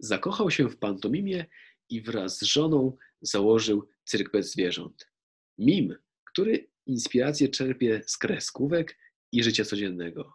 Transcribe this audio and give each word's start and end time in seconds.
zakochał 0.00 0.50
się 0.50 0.68
w 0.68 0.78
pantomimie 0.78 1.46
i 1.88 2.02
wraz 2.02 2.38
z 2.38 2.42
żoną 2.42 2.96
założył 3.20 3.88
cyrk 4.04 4.32
bez 4.32 4.50
zwierząt. 4.50 5.10
Mim, 5.58 5.94
który 6.24 6.70
inspirację 6.86 7.48
czerpie 7.48 8.02
z 8.06 8.18
kreskówek 8.18 8.98
i 9.32 9.42
życia 9.42 9.64
codziennego. 9.64 10.34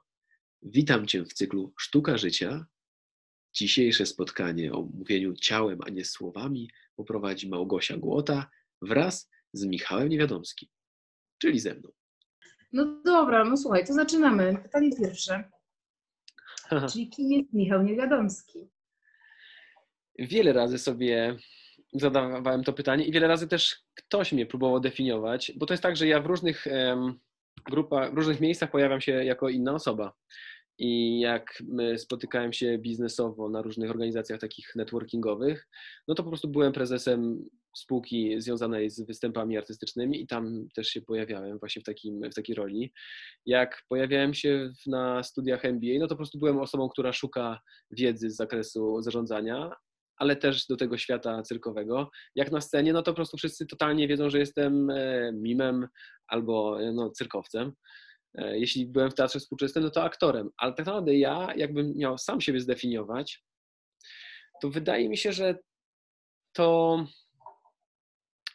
Witam 0.61 1.07
Cię 1.07 1.25
w 1.25 1.33
cyklu 1.33 1.73
Sztuka 1.79 2.17
Życia. 2.17 2.65
Dzisiejsze 3.53 4.05
spotkanie 4.05 4.73
o 4.73 4.81
mówieniu 4.81 5.33
ciałem, 5.33 5.79
a 5.81 5.89
nie 5.89 6.05
słowami 6.05 6.69
poprowadzi 6.95 7.49
Małgosia 7.49 7.97
Głota 7.97 8.49
wraz 8.81 9.29
z 9.53 9.65
Michałem 9.65 10.09
Niewiadomskim, 10.09 10.69
czyli 11.37 11.59
ze 11.59 11.75
mną. 11.75 11.91
No 12.73 13.01
dobra, 13.05 13.45
no 13.45 13.57
słuchaj, 13.57 13.85
to 13.87 13.93
zaczynamy. 13.93 14.57
Pytanie 14.63 14.89
pierwsze. 14.97 15.51
Czyli 16.91 17.09
kim 17.09 17.31
jest 17.31 17.53
Michał 17.53 17.83
Niewiadomski? 17.83 18.69
Wiele 20.19 20.53
razy 20.53 20.77
sobie 20.77 21.37
zadawałem 21.93 22.63
to 22.63 22.73
pytanie 22.73 23.05
i 23.05 23.11
wiele 23.11 23.27
razy 23.27 23.47
też 23.47 23.75
ktoś 23.95 24.31
mnie 24.31 24.45
próbował 24.45 24.79
definiować, 24.79 25.51
bo 25.55 25.65
to 25.65 25.73
jest 25.73 25.83
tak, 25.83 25.97
że 25.97 26.07
ja 26.07 26.21
w 26.21 26.25
różnych 26.25 26.65
grupach, 27.65 28.13
w 28.13 28.17
różnych 28.17 28.41
miejscach 28.41 28.71
pojawiam 28.71 29.01
się 29.01 29.11
jako 29.11 29.49
inna 29.49 29.73
osoba. 29.73 30.13
I 30.77 31.19
jak 31.19 31.63
spotykałem 31.97 32.53
się 32.53 32.77
biznesowo 32.77 33.49
na 33.49 33.61
różnych 33.61 33.91
organizacjach 33.91 34.39
takich 34.39 34.75
networkingowych, 34.75 35.67
no 36.07 36.15
to 36.15 36.23
po 36.23 36.29
prostu 36.29 36.47
byłem 36.47 36.73
prezesem 36.73 37.49
spółki 37.77 38.41
związanej 38.41 38.89
z 38.89 39.01
występami 39.01 39.57
artystycznymi 39.57 40.21
i 40.21 40.27
tam 40.27 40.67
też 40.75 40.87
się 40.87 41.01
pojawiałem 41.01 41.59
właśnie 41.59 41.81
w, 41.81 41.85
takim, 41.85 42.21
w 42.31 42.35
takiej 42.35 42.55
roli. 42.55 42.93
Jak 43.45 43.83
pojawiałem 43.89 44.33
się 44.33 44.73
na 44.87 45.23
studiach 45.23 45.65
MBA, 45.65 45.99
no 45.99 46.07
to 46.07 46.15
po 46.15 46.17
prostu 46.17 46.39
byłem 46.39 46.57
osobą, 46.57 46.89
która 46.89 47.13
szuka 47.13 47.59
wiedzy 47.91 48.29
z 48.29 48.35
zakresu 48.35 49.01
zarządzania, 49.01 49.71
ale 50.17 50.35
też 50.35 50.67
do 50.67 50.77
tego 50.77 50.97
świata 50.97 51.41
cyrkowego. 51.41 52.09
Jak 52.35 52.51
na 52.51 52.61
scenie, 52.61 52.93
no 52.93 53.01
to 53.01 53.11
po 53.11 53.15
prostu 53.15 53.37
wszyscy 53.37 53.65
totalnie 53.65 54.07
wiedzą, 54.07 54.29
że 54.29 54.39
jestem 54.39 54.89
e, 54.89 55.31
mimem 55.33 55.87
albo 56.27 56.81
e, 56.81 56.91
no, 56.91 57.09
cyrkowcem. 57.09 57.73
E, 58.37 58.59
jeśli 58.59 58.87
byłem 58.87 59.11
w 59.11 59.15
teatrze 59.15 59.39
współczesnym, 59.39 59.83
no 59.83 59.89
to 59.89 60.03
aktorem. 60.03 60.49
Ale 60.57 60.73
tak 60.73 60.85
naprawdę 60.85 61.15
ja, 61.15 61.53
jakbym 61.55 61.93
miał 61.97 62.17
sam 62.17 62.41
siebie 62.41 62.59
zdefiniować, 62.59 63.43
to 64.61 64.69
wydaje 64.69 65.09
mi 65.09 65.17
się, 65.17 65.31
że 65.31 65.57
to, 66.53 66.99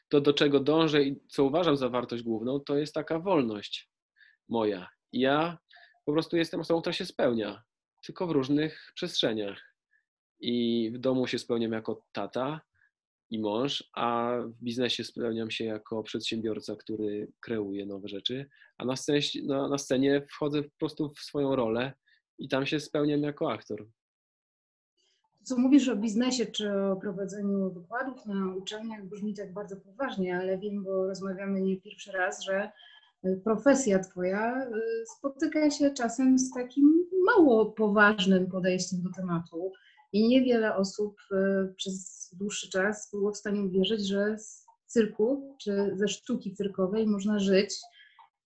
to 0.09 0.21
do 0.21 0.33
czego 0.33 0.61
dążę 0.61 1.03
i 1.03 1.21
co 1.29 1.45
uważam 1.45 1.77
za 1.77 1.89
wartość 1.89 2.23
główną, 2.23 2.61
to 2.61 2.77
jest 2.79 2.95
taka 2.95 3.19
wolność 3.19 3.91
moja. 4.49 4.89
Ja 5.13 5.59
po 6.05 6.13
prostu 6.13 6.37
jestem 6.37 6.61
osobą, 6.61 6.81
która 6.81 6.93
się 6.93 7.07
spełnia, 7.07 7.63
tylko 8.03 8.27
w 8.27 8.31
różnych 8.31 8.93
przestrzeniach 8.95 9.70
i 10.41 10.91
w 10.95 10.99
domu 10.99 11.27
się 11.27 11.39
spełniam 11.39 11.73
jako 11.73 12.05
tata 12.13 12.61
i 13.31 13.39
mąż, 13.39 13.91
a 13.95 14.37
w 14.47 14.63
biznesie 14.63 15.05
spełniam 15.05 15.51
się 15.51 15.65
jako 15.65 16.03
przedsiębiorca, 16.03 16.77
który 16.77 17.33
kreuje 17.41 17.87
nowe 17.87 18.09
rzeczy, 18.09 18.49
a 18.79 18.85
na 18.85 18.97
scenie, 18.97 19.21
na, 19.47 19.69
na 19.69 19.79
scenie 19.79 20.27
wchodzę 20.31 20.63
po 20.63 20.79
prostu 20.79 21.09
w 21.09 21.21
swoją 21.21 21.57
rolę 21.57 21.93
i 22.39 22.49
tam 22.49 22.67
się 22.67 22.81
spełniam 22.81 23.21
jako 23.21 23.53
aktor. 23.53 23.87
Co 25.43 25.59
mówisz 25.59 25.89
o 25.89 25.97
biznesie 25.97 26.47
czy 26.47 26.73
o 26.73 26.97
prowadzeniu 26.97 27.73
wykładów 27.73 28.27
na 28.27 28.55
uczelniach 28.55 29.05
brzmi 29.05 29.35
tak 29.35 29.53
bardzo 29.53 29.77
poważnie, 29.77 30.39
ale 30.39 30.59
wiem, 30.59 30.85
bo 30.85 31.07
rozmawiamy 31.07 31.61
nie 31.61 31.81
pierwszy 31.81 32.13
raz, 32.13 32.45
że 32.45 32.71
y, 33.25 33.41
profesja 33.45 33.99
Twoja 33.99 34.67
y, 34.67 34.71
spotyka 35.17 35.71
się 35.71 35.91
czasem 35.91 36.39
z 36.39 36.51
takim 36.51 37.07
mało 37.27 37.67
poważnym 37.67 38.47
podejściem 38.47 39.03
do 39.03 39.11
tematu. 39.17 39.73
I 40.13 40.29
niewiele 40.29 40.77
osób 40.77 41.17
e, 41.33 41.69
przez 41.77 42.29
dłuższy 42.33 42.71
czas 42.71 43.11
było 43.13 43.33
w 43.33 43.37
stanie 43.37 43.63
uwierzyć, 43.63 44.09
że 44.09 44.39
z 44.39 44.67
cyrku 44.87 45.57
czy 45.63 45.93
ze 45.95 46.09
sztuki 46.09 46.53
cyrkowej 46.55 47.07
można 47.07 47.39
żyć, 47.39 47.75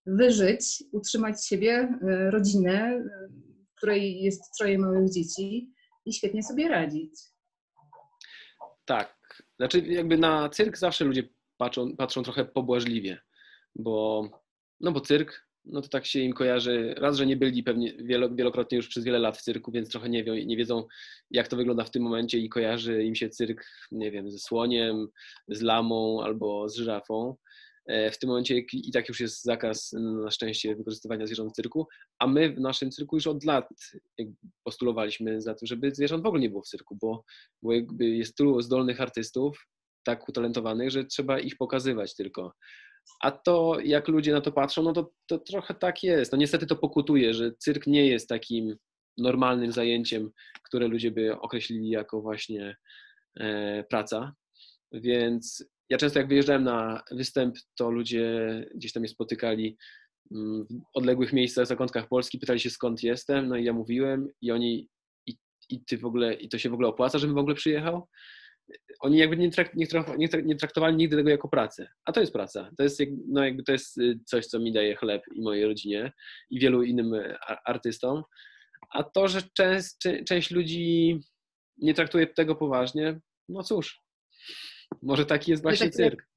wyżyć, 0.05 0.83
utrzymać 0.91 1.45
siebie, 1.45 1.99
e, 2.01 2.31
rodzinę, 2.31 2.71
e, 2.71 3.03
w 3.71 3.75
której 3.77 4.21
jest 4.21 4.41
troje 4.57 4.77
małych 4.79 5.11
dzieci 5.11 5.73
i 6.05 6.13
świetnie 6.13 6.43
sobie 6.43 6.69
radzić. 6.69 7.11
Tak. 8.85 9.15
Znaczy, 9.57 9.79
jakby 9.79 10.17
na 10.17 10.49
cyrk 10.49 10.77
zawsze 10.77 11.05
ludzie 11.05 11.29
patrzą, 11.57 11.95
patrzą 11.95 12.23
trochę 12.23 12.45
pobłażliwie, 12.45 13.21
bo, 13.75 14.29
no 14.79 14.91
bo 14.91 15.01
cyrk 15.01 15.44
no 15.65 15.81
to 15.81 15.87
tak 15.87 16.05
się 16.05 16.19
im 16.19 16.33
kojarzy. 16.33 16.95
Raz, 16.97 17.17
że 17.17 17.25
nie 17.25 17.37
byli 17.37 17.63
pewnie 17.63 17.93
wielokrotnie 18.31 18.75
już 18.75 18.87
przez 18.87 19.03
wiele 19.03 19.19
lat 19.19 19.37
w 19.37 19.41
cyrku, 19.41 19.71
więc 19.71 19.89
trochę 19.89 20.09
nie, 20.09 20.23
wie, 20.23 20.45
nie 20.45 20.57
wiedzą, 20.57 20.83
jak 21.31 21.47
to 21.47 21.55
wygląda 21.55 21.83
w 21.83 21.91
tym 21.91 22.03
momencie 22.03 22.39
i 22.39 22.49
kojarzy 22.49 23.03
im 23.03 23.15
się 23.15 23.29
cyrk, 23.29 23.65
nie 23.91 24.11
wiem, 24.11 24.31
ze 24.31 24.39
słoniem, 24.39 25.07
z 25.47 25.61
lamą 25.61 26.21
albo 26.23 26.69
z 26.69 26.75
żyrafą. 26.75 27.35
E, 27.85 28.11
w 28.11 28.19
tym 28.19 28.29
momencie 28.29 28.57
i 28.73 28.91
tak 28.91 29.09
już 29.09 29.19
jest 29.19 29.43
zakaz 29.43 29.93
na 29.93 30.31
szczęście 30.31 30.75
wykorzystywania 30.75 31.25
zwierząt 31.25 31.51
w 31.51 31.55
cyrku, 31.55 31.87
a 32.19 32.27
my 32.27 32.53
w 32.53 32.59
naszym 32.59 32.91
cyrku 32.91 33.15
już 33.15 33.27
od 33.27 33.43
lat 33.43 33.69
postulowaliśmy 34.63 35.41
za 35.41 35.53
to, 35.53 35.65
żeby 35.65 35.95
zwierząt 35.95 36.23
w 36.23 36.25
ogóle 36.25 36.41
nie 36.41 36.49
było 36.49 36.61
w 36.61 36.67
cyrku, 36.67 36.97
bo, 37.01 37.23
bo 37.61 37.73
jest 37.99 38.35
tylu 38.35 38.61
zdolnych 38.61 39.01
artystów, 39.01 39.67
tak 40.03 40.29
utalentowanych, 40.29 40.91
że 40.91 41.05
trzeba 41.05 41.39
ich 41.39 41.57
pokazywać 41.57 42.15
tylko. 42.15 42.53
A 43.21 43.31
to, 43.31 43.77
jak 43.83 44.07
ludzie 44.07 44.31
na 44.31 44.41
to 44.41 44.51
patrzą, 44.51 44.83
no 44.83 44.93
to, 44.93 45.11
to 45.25 45.39
trochę 45.39 45.73
tak 45.73 46.03
jest. 46.03 46.31
No 46.31 46.37
niestety 46.37 46.65
to 46.67 46.75
pokutuje, 46.75 47.33
że 47.33 47.51
cyrk 47.59 47.87
nie 47.87 48.07
jest 48.07 48.29
takim 48.29 48.75
normalnym 49.17 49.71
zajęciem, 49.71 50.31
które 50.63 50.87
ludzie 50.87 51.11
by 51.11 51.39
określili 51.39 51.89
jako 51.89 52.21
właśnie 52.21 52.75
e, 53.39 53.83
praca. 53.83 54.33
Więc 54.91 55.65
ja 55.89 55.97
często 55.97 56.19
jak 56.19 56.27
wyjeżdżałem 56.27 56.63
na 56.63 57.03
występ, 57.11 57.55
to 57.77 57.91
ludzie 57.91 58.65
gdzieś 58.75 58.93
tam 58.93 59.01
mnie 59.01 59.09
spotykali 59.09 59.77
mm, 60.31 60.65
w 60.65 60.97
odległych 60.97 61.33
miejscach, 61.33 61.65
zakątkach 61.65 62.07
Polski, 62.07 62.39
pytali 62.39 62.59
się 62.59 62.69
skąd 62.69 63.03
jestem, 63.03 63.47
no 63.47 63.55
i 63.55 63.63
ja 63.63 63.73
mówiłem 63.73 64.27
i 64.41 64.51
oni 64.51 64.89
i, 65.27 65.37
i 65.69 65.85
ty 65.85 65.97
w 65.97 66.05
ogóle, 66.05 66.33
i 66.33 66.49
to 66.49 66.57
się 66.57 66.69
w 66.69 66.73
ogóle 66.73 66.87
opłaca, 66.87 67.17
żebym 67.17 67.35
w 67.35 67.39
ogóle 67.39 67.55
przyjechał? 67.55 68.07
Oni 68.99 69.17
jakby 69.17 69.37
nie, 69.37 69.51
trakt, 69.51 69.75
nie, 69.75 70.27
nie, 70.43 70.55
traktowali 70.55 70.95
nigdy 70.95 71.15
tego 71.15 71.29
jako 71.29 71.47
pracę. 71.47 71.87
A 72.05 72.11
to 72.11 72.19
jest 72.19 72.33
praca. 72.33 72.71
To 72.77 72.83
jest, 72.83 72.99
no 73.27 73.45
jakby 73.45 73.63
to 73.63 73.71
jest 73.71 73.97
y, 73.97 74.19
coś, 74.25 74.45
co 74.45 74.59
mi 74.59 74.73
daje 74.73 74.95
chleb 74.95 75.21
i 75.35 75.41
mojej 75.41 75.65
rodzinie 75.65 76.13
i 76.49 76.59
wielu 76.59 76.83
innym 76.83 77.13
y, 77.13 77.35
artystom. 77.65 78.23
A 78.89 79.03
to, 79.03 79.27
że 79.27 79.41
część, 79.53 79.95
część 80.27 80.51
ludzi 80.51 81.19
nie 81.77 81.93
traktuje 81.93 82.27
tego 82.27 82.55
poważnie, 82.55 83.19
no 83.49 83.63
cóż, 83.63 84.01
może 85.01 85.25
taki 85.25 85.51
jest 85.51 85.63
właśnie 85.63 85.89
cyrk. 85.89 86.27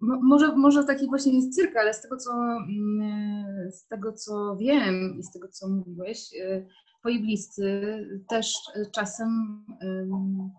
Może, 0.00 0.56
może 0.56 0.84
taki 0.84 1.06
właśnie 1.06 1.34
jest 1.34 1.56
cyrk, 1.56 1.76
ale 1.76 1.94
z 1.94 2.02
tego, 2.02 2.16
co, 2.16 2.30
mm, 2.68 3.70
z 3.72 3.86
tego, 3.86 4.12
co 4.12 4.56
wiem 4.60 5.16
i 5.18 5.22
z 5.22 5.32
tego, 5.32 5.48
co 5.48 5.68
mówiłeś, 5.68 6.32
y, 6.32 6.66
twoi 7.04 7.20
bliscy 7.20 7.80
też 8.28 8.54
czasem 8.94 9.60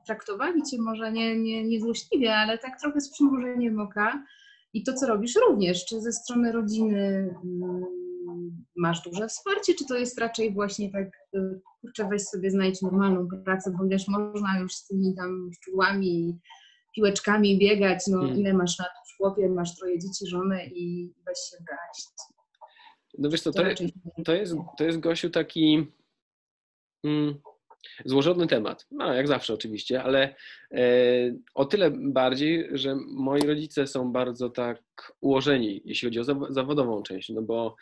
traktowali 0.06 0.64
cię 0.64 0.78
może 0.82 1.12
nie, 1.12 1.40
nie, 1.40 1.64
nie 1.64 1.80
złośliwie, 1.80 2.36
ale 2.36 2.58
tak 2.58 2.80
trochę 2.82 3.02
z 3.02 3.12
przymrużeniem 3.12 3.80
oka. 3.80 4.24
I 4.74 4.84
to, 4.84 4.94
co 4.94 5.08
robisz 5.08 5.36
również, 5.48 5.86
czy 5.86 6.02
ze 6.02 6.12
strony 6.12 6.52
rodziny 6.52 7.36
masz 8.76 9.02
duże 9.02 9.28
wsparcie, 9.28 9.74
czy 9.74 9.86
to 9.86 9.98
jest 9.98 10.20
raczej 10.20 10.54
właśnie 10.54 10.92
tak, 10.92 11.08
y, 11.36 11.62
kurczę, 11.82 12.08
weź 12.10 12.22
sobie 12.22 12.52
znajdź 12.52 12.82
normalną 12.82 13.28
pracę, 13.46 13.72
bo 13.78 13.88
wiesz, 13.88 14.08
można 14.08 14.60
już 14.60 14.74
z 14.76 14.88
tymi 14.88 15.16
tam 15.16 15.50
szczudłami, 15.56 16.40
piłeczkami 16.96 17.60
biegać, 17.60 18.00
no 18.08 18.20
hmm. 18.20 18.38
ile 18.40 18.54
masz 18.54 18.80
lat 18.80 18.92
w 19.14 19.18
chłopie, 19.18 19.50
masz 19.50 19.76
troje 19.76 20.00
dzieci, 20.00 20.28
żonę 20.28 20.66
i 20.66 21.14
weź 21.28 21.38
się 21.38 21.58
brać. 21.66 22.04
No 23.18 23.30
wiesz 23.30 23.42
co, 23.42 23.52
to, 23.52 23.64
to, 24.26 24.34
jest, 24.34 24.56
to 24.78 24.84
jest 24.84 25.00
Gosiu 25.00 25.30
taki 25.30 25.88
złożony 28.06 28.48
temat. 28.48 28.88
No, 28.92 29.14
jak 29.14 29.28
zawsze 29.28 29.54
oczywiście, 29.54 30.04
ale 30.04 30.36
e, 30.72 30.85
o 31.53 31.66
tyle 31.66 31.91
bardziej, 31.91 32.70
że 32.72 32.96
moi 33.08 33.41
rodzice 33.41 33.88
są 33.88 34.12
bardzo 34.12 34.50
tak 34.50 34.82
ułożeni, 35.22 35.82
jeśli 35.85 36.08
chodzi 36.08 36.20
o 36.20 36.53
zawodową 36.53 37.03
część, 37.03 37.29
no 37.29 37.41
bo 37.41 37.76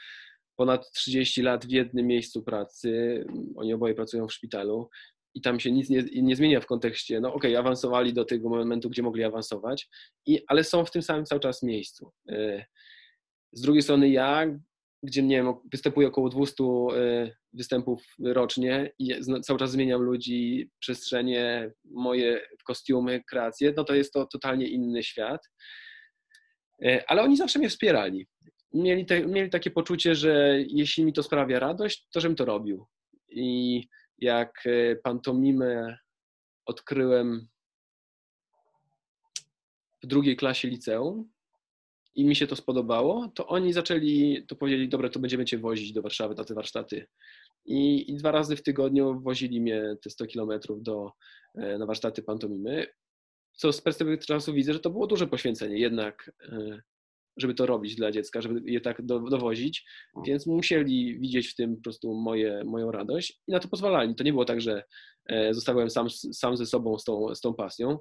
ponad 0.55 0.91
30 0.91 1.41
lat 1.41 1.65
w 1.65 1.71
jednym 1.71 2.07
miejscu 2.07 2.43
pracy, 2.43 3.25
oni 3.55 3.73
oboje 3.73 3.93
pracują 3.93 4.27
w 4.27 4.33
szpitalu 4.33 4.89
i 5.35 5.41
tam 5.41 5.59
się 5.59 5.71
nic 5.71 5.89
nie, 5.89 6.03
nie 6.15 6.35
zmienia 6.35 6.61
w 6.61 6.65
kontekście, 6.65 7.21
no 7.21 7.33
okej, 7.33 7.51
okay, 7.51 7.59
awansowali 7.59 8.13
do 8.13 8.25
tego 8.25 8.49
momentu, 8.49 8.89
gdzie 8.89 9.03
mogli 9.03 9.23
awansować, 9.23 9.89
i, 10.25 10.39
ale 10.47 10.63
są 10.63 10.85
w 10.85 10.91
tym 10.91 11.01
samym 11.01 11.25
cały 11.25 11.41
czas 11.41 11.63
miejscu. 11.63 12.11
E, 12.29 12.65
z 13.51 13.61
drugiej 13.61 13.81
strony 13.81 14.09
ja 14.09 14.45
gdzie 15.03 15.23
nie 15.23 15.35
wiem, 15.35 15.53
występuję 15.71 16.07
około 16.07 16.29
200 16.29 16.63
e, 16.63 17.35
występów 17.53 18.15
rocznie 18.19 18.91
i 18.99 19.13
cały 19.43 19.59
czas 19.59 19.71
zmieniam 19.71 20.01
ludzi, 20.01 20.69
przestrzenie, 20.79 21.71
moje 21.85 22.41
kostiumy, 22.65 23.23
kreacje, 23.23 23.73
no 23.77 23.83
to 23.83 23.95
jest 23.95 24.13
to 24.13 24.25
totalnie 24.25 24.67
inny 24.67 25.03
świat. 25.03 25.49
E, 26.85 27.03
ale 27.07 27.21
oni 27.21 27.37
zawsze 27.37 27.59
mnie 27.59 27.69
wspierali. 27.69 28.27
Mieli, 28.73 29.05
te, 29.05 29.25
mieli 29.25 29.49
takie 29.49 29.71
poczucie, 29.71 30.15
że 30.15 30.57
jeśli 30.67 31.05
mi 31.05 31.13
to 31.13 31.23
sprawia 31.23 31.59
radość, 31.59 32.07
to 32.11 32.19
żebym 32.19 32.35
to 32.35 32.45
robił. 32.45 32.85
I 33.29 33.87
jak 34.17 34.63
e, 34.65 34.95
pantomimę 34.95 35.97
odkryłem 36.65 37.47
w 40.03 40.07
drugiej 40.07 40.35
klasie 40.35 40.67
liceum 40.67 41.32
i 42.15 42.25
mi 42.25 42.35
się 42.35 42.47
to 42.47 42.55
spodobało, 42.55 43.27
to 43.35 43.47
oni 43.47 43.73
zaczęli, 43.73 44.45
to 44.47 44.55
powiedzieli, 44.55 44.89
dobra, 44.89 45.09
to 45.09 45.19
będziemy 45.19 45.45
cię 45.45 45.57
wozić 45.57 45.93
do 45.93 46.01
Warszawy 46.01 46.35
na 46.35 46.43
te 46.43 46.53
warsztaty. 46.53 47.07
I, 47.65 48.11
I, 48.11 48.15
dwa 48.15 48.31
razy 48.31 48.55
w 48.55 48.63
tygodniu 48.63 49.21
wozili 49.21 49.61
mnie 49.61 49.95
te 50.01 50.09
100 50.09 50.25
kilometrów 50.25 50.83
do, 50.83 51.11
e, 51.55 51.77
na 51.77 51.85
warsztaty 51.85 52.23
pantomimy, 52.23 52.87
co 53.53 53.73
z 53.73 53.81
perspektywy 53.81 54.17
czasu 54.17 54.53
widzę, 54.53 54.73
że 54.73 54.79
to 54.79 54.89
było 54.89 55.07
duże 55.07 55.27
poświęcenie 55.27 55.77
jednak, 55.77 56.31
e, 56.41 56.81
żeby 57.37 57.53
to 57.53 57.65
robić 57.65 57.95
dla 57.95 58.11
dziecka, 58.11 58.41
żeby 58.41 58.71
je 58.71 58.81
tak 58.81 59.01
do, 59.01 59.19
dowozić, 59.19 59.85
więc 60.25 60.47
musieli 60.47 61.19
widzieć 61.19 61.47
w 61.47 61.55
tym 61.55 61.75
po 61.75 61.81
prostu 61.81 62.13
moje, 62.13 62.63
moją 62.65 62.91
radość 62.91 63.41
i 63.47 63.51
na 63.51 63.59
to 63.59 63.67
pozwalali. 63.67 64.15
To 64.15 64.23
nie 64.23 64.31
było 64.31 64.45
tak, 64.45 64.61
że 64.61 64.83
e, 65.25 65.53
zostałem 65.53 65.89
sam, 65.89 66.09
sam 66.09 66.57
ze 66.57 66.65
sobą 66.65 66.97
z 66.97 67.03
tą, 67.03 67.35
z 67.35 67.41
tą 67.41 67.53
pasją. 67.53 67.97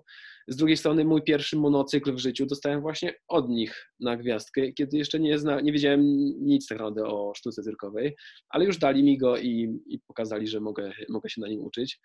Z 0.48 0.56
drugiej 0.56 0.76
strony 0.76 1.04
mój 1.04 1.22
pierwszy 1.22 1.56
monocykl 1.56 2.12
w 2.12 2.18
życiu 2.18 2.46
dostałem 2.46 2.80
właśnie 2.80 3.14
od 3.28 3.48
nich 3.48 3.90
na 4.00 4.16
gwiazdkę, 4.16 4.72
kiedy 4.72 4.98
jeszcze 4.98 5.20
nie, 5.20 5.38
zna, 5.38 5.60
nie 5.60 5.72
wiedziałem 5.72 6.00
nic 6.40 6.66
tak 6.66 6.78
naprawdę 6.78 7.04
o 7.04 7.32
sztuce 7.36 7.62
cyrkowej, 7.62 8.16
ale 8.48 8.64
już 8.64 8.78
dali 8.78 9.02
mi 9.02 9.18
go 9.18 9.36
i, 9.36 9.80
i 9.86 9.98
pokazali, 10.06 10.48
że 10.48 10.60
mogę, 10.60 10.92
mogę 11.08 11.30
się 11.30 11.40
na 11.40 11.48
nim 11.48 11.60
uczyć. 11.60 12.00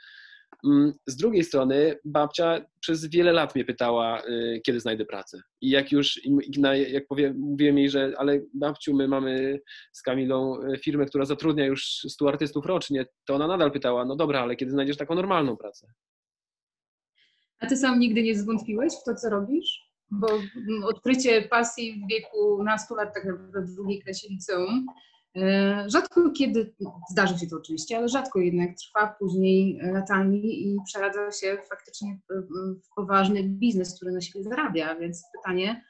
Mm, 0.65 0.93
z 1.07 1.15
drugiej 1.15 1.43
strony 1.43 1.95
babcia 2.05 2.65
przez 2.79 3.05
wiele 3.05 3.31
lat 3.31 3.55
mnie 3.55 3.65
pytała, 3.65 4.21
y, 4.25 4.61
kiedy 4.65 4.79
znajdę 4.79 5.05
pracę. 5.05 5.41
I 5.61 5.69
jak 5.69 5.91
już, 5.91 6.21
jak 6.89 7.07
powiem, 7.07 7.37
mówiłem 7.37 7.77
jej, 7.77 7.89
że 7.89 8.13
ale 8.17 8.41
babciu, 8.53 8.93
my 8.93 9.07
mamy 9.07 9.59
z 9.91 10.01
Kamilą 10.01 10.61
y, 10.61 10.77
firmę, 10.77 11.05
która 11.05 11.25
zatrudnia 11.25 11.65
już 11.65 11.83
100 11.85 12.29
artystów 12.29 12.65
rocznie, 12.65 13.05
to 13.25 13.35
ona 13.35 13.47
nadal 13.47 13.71
pytała, 13.71 14.05
no 14.05 14.15
dobra, 14.15 14.41
ale 14.41 14.55
kiedy 14.55 14.71
znajdziesz 14.71 14.97
taką 14.97 15.15
normalną 15.15 15.57
pracę? 15.57 15.87
A 17.59 17.67
ty 17.67 17.77
sam 17.77 17.99
nigdy 17.99 18.23
nie 18.23 18.35
zwątpiłeś 18.35 18.93
w 19.01 19.03
to, 19.05 19.15
co 19.15 19.29
robisz? 19.29 19.87
Bo 20.11 20.27
odkrycie 20.83 21.41
pasji 21.41 22.03
w 22.05 22.09
wieku 22.09 22.63
nastu 22.63 22.95
lat, 22.95 23.13
tak 23.13 23.25
naprawdę 23.25 23.61
w 23.61 23.75
drugiej 23.75 24.01
klasie 24.01 24.27
liceum, 24.29 24.85
rzadko 25.87 26.31
kiedy, 26.31 26.75
zdarzy 27.11 27.39
się 27.39 27.47
to 27.47 27.55
oczywiście, 27.55 27.97
ale 27.97 28.09
rzadko 28.09 28.39
jednak 28.39 28.69
trwa 28.77 29.15
później 29.19 29.79
latami 29.81 30.67
i 30.67 30.77
przeradza 30.85 31.31
się 31.31 31.57
faktycznie 31.69 32.19
w 32.83 32.95
poważny 32.95 33.43
biznes, 33.43 33.95
który 33.95 34.11
na 34.11 34.21
siebie 34.21 34.43
zarabia. 34.43 34.95
Więc 34.95 35.23
pytanie, 35.37 35.85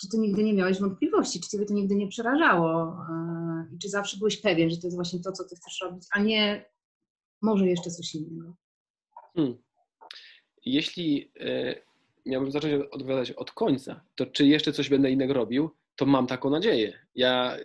czy 0.00 0.08
ty 0.08 0.18
nigdy 0.18 0.44
nie 0.44 0.54
miałeś 0.54 0.80
wątpliwości, 0.80 1.40
czy 1.40 1.48
ciebie 1.48 1.66
to 1.66 1.74
nigdy 1.74 1.94
nie 1.94 2.08
przerażało 2.08 2.82
e, 3.10 3.74
i 3.74 3.78
czy 3.78 3.88
zawsze 3.88 4.16
byłeś 4.16 4.40
pewien, 4.40 4.70
że 4.70 4.76
to 4.76 4.86
jest 4.86 4.96
właśnie 4.96 5.20
to, 5.20 5.32
co 5.32 5.44
ty 5.44 5.56
chcesz 5.56 5.80
robić, 5.82 6.06
a 6.14 6.20
nie 6.20 6.64
może 7.42 7.66
jeszcze 7.66 7.90
coś 7.90 8.14
innego? 8.14 8.54
Hmm 9.34 9.58
jeśli 10.64 11.32
e, 11.40 11.74
miałbym 12.26 12.50
zacząć 12.50 12.74
odpowiadać 12.90 13.30
od 13.30 13.50
końca, 13.50 14.00
to 14.14 14.26
czy 14.26 14.46
jeszcze 14.46 14.72
coś 14.72 14.88
będę 14.88 15.10
innego 15.10 15.34
robił, 15.34 15.70
to 15.96 16.06
mam 16.06 16.26
taką 16.26 16.50
nadzieję. 16.50 17.06
Ja 17.14 17.56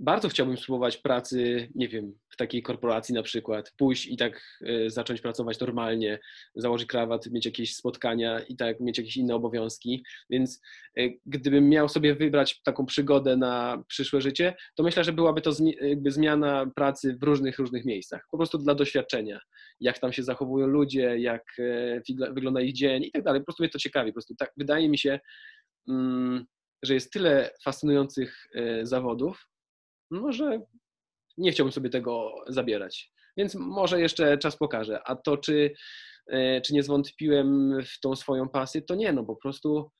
bardzo 0.00 0.28
chciałbym 0.28 0.56
spróbować 0.56 0.96
pracy, 0.96 1.68
nie 1.74 1.88
wiem, 1.88 2.18
w 2.28 2.36
takiej 2.36 2.62
korporacji 2.62 3.14
na 3.14 3.22
przykład, 3.22 3.72
pójść 3.76 4.06
i 4.06 4.16
tak 4.16 4.58
e, 4.66 4.90
zacząć 4.90 5.20
pracować 5.20 5.60
normalnie, 5.60 6.18
założyć 6.54 6.88
krawat, 6.88 7.26
mieć 7.26 7.46
jakieś 7.46 7.76
spotkania 7.76 8.40
i 8.40 8.56
tak 8.56 8.80
mieć 8.80 8.98
jakieś 8.98 9.16
inne 9.16 9.34
obowiązki. 9.34 10.04
Więc 10.30 10.60
e, 10.98 11.02
gdybym 11.26 11.68
miał 11.68 11.88
sobie 11.88 12.14
wybrać 12.14 12.62
taką 12.62 12.86
przygodę 12.86 13.36
na 13.36 13.84
przyszłe 13.88 14.20
życie, 14.20 14.54
to 14.74 14.82
myślę, 14.82 15.04
że 15.04 15.12
byłaby 15.12 15.40
to 15.40 15.50
jakby 15.80 16.10
zmiana 16.10 16.70
pracy 16.74 17.16
w 17.20 17.22
różnych, 17.22 17.58
różnych 17.58 17.84
miejscach. 17.84 18.26
Po 18.30 18.36
prostu 18.36 18.58
dla 18.58 18.74
doświadczenia, 18.74 19.40
jak 19.80 19.98
tam 19.98 20.12
się 20.12 20.22
zachowują 20.22 20.66
ludzie, 20.66 21.18
jak 21.18 21.44
e, 21.58 22.32
wygląda 22.32 22.60
ich 22.60 22.74
dzień 22.74 23.04
i 23.04 23.10
tak 23.10 23.22
dalej. 23.22 23.40
Po 23.40 23.44
prostu 23.44 23.62
mnie 23.62 23.70
to 23.70 23.78
ciekawi. 23.78 24.10
Po 24.10 24.14
prostu 24.14 24.34
tak 24.34 24.52
wydaje 24.56 24.88
mi 24.88 24.98
się, 24.98 25.20
mm, 25.88 26.44
że 26.82 26.94
jest 26.94 27.12
tyle 27.12 27.50
fascynujących 27.64 28.46
zawodów, 28.82 29.49
no, 30.10 30.32
że 30.32 30.60
nie 31.38 31.52
chciałbym 31.52 31.72
sobie 31.72 31.90
tego 31.90 32.34
zabierać. 32.48 33.12
Więc 33.36 33.54
może 33.54 34.00
jeszcze 34.00 34.38
czas 34.38 34.56
pokaże. 34.56 35.00
A 35.04 35.16
to, 35.16 35.36
czy, 35.36 35.72
e, 36.26 36.60
czy 36.60 36.74
nie 36.74 36.82
zwątpiłem 36.82 37.78
w 37.82 38.00
tą 38.00 38.16
swoją 38.16 38.48
pasję, 38.48 38.82
to 38.82 38.94
nie, 38.94 39.12
no 39.12 39.24
po 39.24 39.36
prostu 39.36 39.90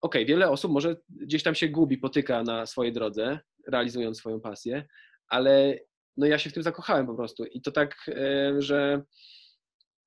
okej, 0.00 0.22
okay, 0.22 0.24
wiele 0.24 0.50
osób 0.50 0.72
może 0.72 0.96
gdzieś 1.08 1.42
tam 1.42 1.54
się 1.54 1.68
gubi, 1.68 1.98
potyka 1.98 2.42
na 2.42 2.66
swojej 2.66 2.92
drodze, 2.92 3.38
realizując 3.68 4.18
swoją 4.18 4.40
pasję, 4.40 4.86
ale 5.28 5.78
no 6.16 6.26
ja 6.26 6.38
się 6.38 6.50
w 6.50 6.52
tym 6.52 6.62
zakochałem 6.62 7.06
po 7.06 7.14
prostu 7.14 7.44
i 7.44 7.62
to 7.62 7.72
tak, 7.72 7.96
e, 8.08 8.54
że 8.58 9.02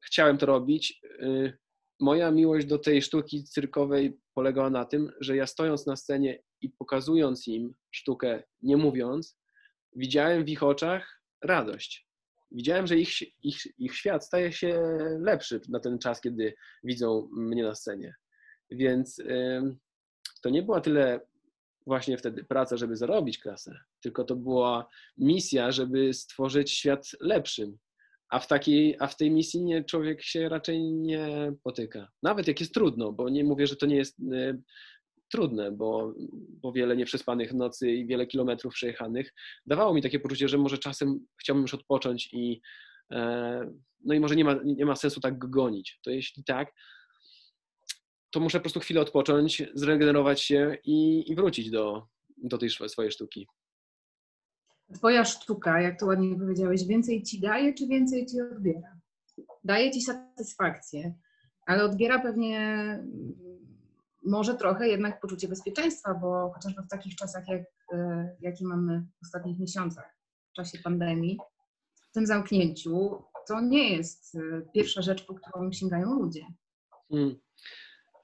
chciałem 0.05 0.37
to 0.37 0.45
robić. 0.45 1.01
E, 1.21 1.53
moja 1.99 2.31
miłość 2.31 2.67
do 2.67 2.79
tej 2.79 3.01
sztuki 3.01 3.43
cyrkowej 3.43 4.19
polegała 4.33 4.69
na 4.69 4.85
tym, 4.85 5.11
że 5.19 5.35
ja 5.35 5.47
stojąc 5.47 5.85
na 5.85 5.95
scenie 5.95 6.39
i 6.61 6.69
pokazując 6.69 7.47
im 7.47 7.73
sztukę, 7.91 8.43
nie 8.61 8.77
mówiąc, 8.77 9.37
widziałem 9.95 10.45
w 10.45 10.49
ich 10.49 10.63
oczach 10.63 11.21
radość. 11.41 12.07
Widziałem, 12.51 12.87
że 12.87 12.97
ich, 12.97 13.21
ich, 13.43 13.57
ich 13.77 13.95
świat 13.95 14.25
staje 14.25 14.53
się 14.53 14.81
lepszy 15.19 15.61
na 15.69 15.79
ten 15.79 15.99
czas, 15.99 16.21
kiedy 16.21 16.53
widzą 16.83 17.29
mnie 17.31 17.63
na 17.63 17.75
scenie. 17.75 18.15
Więc 18.71 19.21
to 20.41 20.49
nie 20.49 20.63
była 20.63 20.81
tyle 20.81 21.19
właśnie 21.87 22.17
wtedy 22.17 22.43
praca, 22.43 22.77
żeby 22.77 22.95
zarobić 22.95 23.39
klasę, 23.39 23.79
tylko 24.01 24.23
to 24.23 24.35
była 24.35 24.89
misja, 25.17 25.71
żeby 25.71 26.13
stworzyć 26.13 26.71
świat 26.71 27.07
lepszym. 27.19 27.77
A 28.29 28.39
w, 28.39 28.47
takiej, 28.47 28.95
a 28.99 29.07
w 29.07 29.17
tej 29.17 29.31
misji 29.31 29.63
nie, 29.63 29.83
człowiek 29.83 30.23
się 30.23 30.49
raczej 30.49 30.91
nie 30.91 31.53
potyka. 31.63 32.07
Nawet 32.23 32.47
jak 32.47 32.59
jest 32.59 32.73
trudno, 32.73 33.11
bo 33.11 33.29
nie 33.29 33.43
mówię, 33.43 33.67
że 33.67 33.75
to 33.75 33.85
nie 33.85 33.95
jest 33.95 34.17
trudne, 35.29 35.71
bo, 35.71 36.13
bo 36.61 36.71
wiele 36.71 36.97
nieprzespanych 36.97 37.53
nocy 37.53 37.91
i 37.91 38.07
wiele 38.07 38.27
kilometrów 38.27 38.73
przejechanych 38.73 39.33
dawało 39.65 39.93
mi 39.93 40.01
takie 40.01 40.19
poczucie, 40.19 40.47
że 40.47 40.57
może 40.57 40.77
czasem 40.77 41.25
chciałbym 41.41 41.61
już 41.61 41.73
odpocząć 41.73 42.29
i 42.33 42.61
e, 43.11 43.71
no 44.05 44.13
i 44.13 44.19
może 44.19 44.35
nie 44.35 44.45
ma, 44.45 44.55
nie 44.63 44.85
ma 44.85 44.95
sensu 44.95 45.19
tak 45.19 45.37
gonić. 45.49 45.99
To 46.03 46.09
jeśli 46.09 46.43
tak, 46.43 46.73
to 48.31 48.39
muszę 48.39 48.59
po 48.59 48.63
prostu 48.63 48.79
chwilę 48.79 49.01
odpocząć, 49.01 49.63
zregenerować 49.73 50.41
się 50.41 50.77
i, 50.83 51.31
i 51.31 51.35
wrócić 51.35 51.69
do, 51.69 52.07
do 52.37 52.57
tej 52.57 52.69
swojej 52.69 53.11
sztuki. 53.11 53.47
Twoja 54.95 55.25
sztuka, 55.25 55.81
jak 55.81 55.99
to 55.99 56.05
ładnie 56.05 56.35
powiedziałeś, 56.39 56.83
więcej 56.83 57.23
ci 57.23 57.39
daje, 57.39 57.73
czy 57.73 57.87
więcej 57.87 58.25
ci 58.25 58.41
odbiera? 58.41 58.99
Daje 59.63 59.91
ci 59.91 60.01
satysfakcję, 60.01 61.13
ale 61.65 61.83
odbiera 61.83 62.19
pewnie 62.19 62.59
może 64.23 64.55
trochę 64.55 64.87
jednak 64.87 65.21
poczucie 65.21 65.47
bezpieczeństwa, 65.47 66.13
bo 66.13 66.51
chociażby 66.53 66.81
w 66.81 66.87
takich 66.87 67.15
czasach, 67.15 67.47
jak, 67.47 67.61
e, 67.93 68.29
jakie 68.39 68.65
mamy 68.65 68.99
w 68.99 69.25
ostatnich 69.25 69.59
miesiącach, 69.59 70.17
w 70.51 70.53
czasie 70.53 70.77
pandemii, 70.83 71.37
w 72.09 72.13
tym 72.13 72.25
zamknięciu, 72.25 73.23
to 73.47 73.61
nie 73.61 73.89
jest 73.89 74.35
e, 74.35 74.39
pierwsza 74.73 75.01
rzecz, 75.01 75.25
po 75.25 75.33
którą 75.33 75.71
sięgają 75.71 76.13
ludzie. 76.13 76.45
Hmm. 77.09 77.35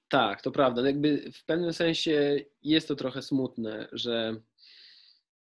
Tak, 0.09 0.41
to 0.41 0.51
prawda. 0.51 0.81
Jakby 0.87 1.31
w 1.31 1.45
pewnym 1.45 1.73
sensie 1.73 2.39
jest 2.61 2.87
to 2.87 2.95
trochę 2.95 3.21
smutne, 3.21 3.87
że 3.91 4.41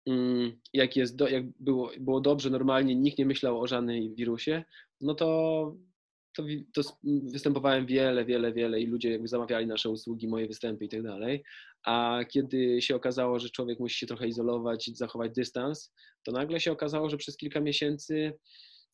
mm, 0.06 0.60
jak, 0.72 0.96
jest 0.96 1.16
do, 1.16 1.28
jak 1.28 1.44
było, 1.60 1.90
było 2.00 2.20
dobrze, 2.20 2.50
normalnie, 2.50 2.96
nikt 2.96 3.18
nie 3.18 3.26
myślał 3.26 3.60
o 3.60 3.66
żadnej 3.66 4.14
wirusie, 4.14 4.64
no 5.00 5.14
to 5.14 5.76
to, 6.36 6.42
to 6.74 6.82
występowałem 7.04 7.86
wiele, 7.86 8.24
wiele, 8.24 8.52
wiele 8.52 8.80
i 8.80 8.86
ludzie 8.86 9.10
jakby 9.10 9.28
zamawiali 9.28 9.66
nasze 9.66 9.90
usługi, 9.90 10.28
moje 10.28 10.46
występy 10.46 10.84
i 10.84 10.88
tak 10.88 11.02
dalej. 11.02 11.44
A 11.84 12.20
kiedy 12.30 12.82
się 12.82 12.96
okazało, 12.96 13.38
że 13.38 13.50
człowiek 13.50 13.80
musi 13.80 13.98
się 13.98 14.06
trochę 14.06 14.28
izolować 14.28 14.90
zachować 14.94 15.32
dystans, 15.32 15.92
to 16.22 16.32
nagle 16.32 16.60
się 16.60 16.72
okazało, 16.72 17.10
że 17.10 17.16
przez 17.16 17.36
kilka 17.36 17.60
miesięcy 17.60 18.32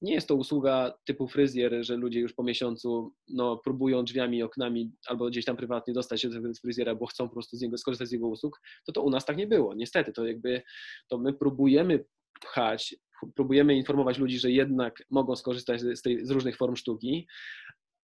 nie 0.03 0.15
jest 0.15 0.29
to 0.29 0.35
usługa 0.35 0.95
typu 1.05 1.29
fryzjer, 1.29 1.85
że 1.85 1.97
ludzie 1.97 2.21
już 2.21 2.33
po 2.33 2.43
miesiącu 2.43 3.15
no, 3.29 3.57
próbują 3.57 4.05
drzwiami 4.05 4.43
oknami 4.43 4.93
albo 5.07 5.27
gdzieś 5.27 5.45
tam 5.45 5.57
prywatnie 5.57 5.95
dostać 5.95 6.21
się 6.21 6.29
do 6.29 6.55
fryzjera, 6.63 6.95
bo 6.95 7.07
chcą 7.07 7.29
po 7.29 7.35
prostu 7.35 7.57
z 7.57 7.61
niego 7.61 7.79
skorzystać 7.79 8.09
z 8.09 8.13
jego 8.13 8.29
usług, 8.29 8.61
to 8.87 8.93
to 8.93 9.03
u 9.03 9.11
nas 9.11 9.25
tak 9.25 9.37
nie 9.37 9.47
było. 9.47 9.75
Niestety, 9.75 10.13
to 10.13 10.27
jakby 10.27 10.63
to 11.09 11.19
my 11.19 11.33
próbujemy 11.33 12.05
pchać 12.41 12.97
próbujemy 13.35 13.75
informować 13.75 14.19
ludzi, 14.19 14.39
że 14.39 14.51
jednak 14.51 15.03
mogą 15.11 15.37
skorzystać 15.37 15.81
z, 15.81 16.03
tej, 16.03 16.27
z 16.27 16.31
różnych 16.31 16.57
form 16.57 16.77
sztuki, 16.77 17.27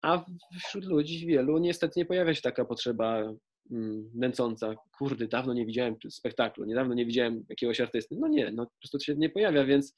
a 0.01 0.25
wśród 0.67 0.85
ludzi 0.85 1.27
wielu 1.27 1.57
niestety 1.57 1.93
nie 1.99 2.05
pojawia 2.05 2.33
się 2.33 2.41
taka 2.41 2.65
potrzeba 2.65 3.33
mm, 3.71 4.11
nęcąca. 4.13 4.75
Kurde, 4.97 5.27
dawno 5.27 5.53
nie 5.53 5.65
widziałem 5.65 5.95
spektaklu, 6.09 6.65
niedawno 6.65 6.93
nie 6.93 7.05
widziałem 7.05 7.45
jakiegoś 7.49 7.81
artysty. 7.81 8.15
No 8.19 8.27
nie, 8.27 8.51
no 8.51 8.65
po 8.65 8.71
prostu 8.79 8.97
to 8.97 9.03
się 9.03 9.15
nie 9.15 9.29
pojawia, 9.29 9.65
więc 9.65 9.95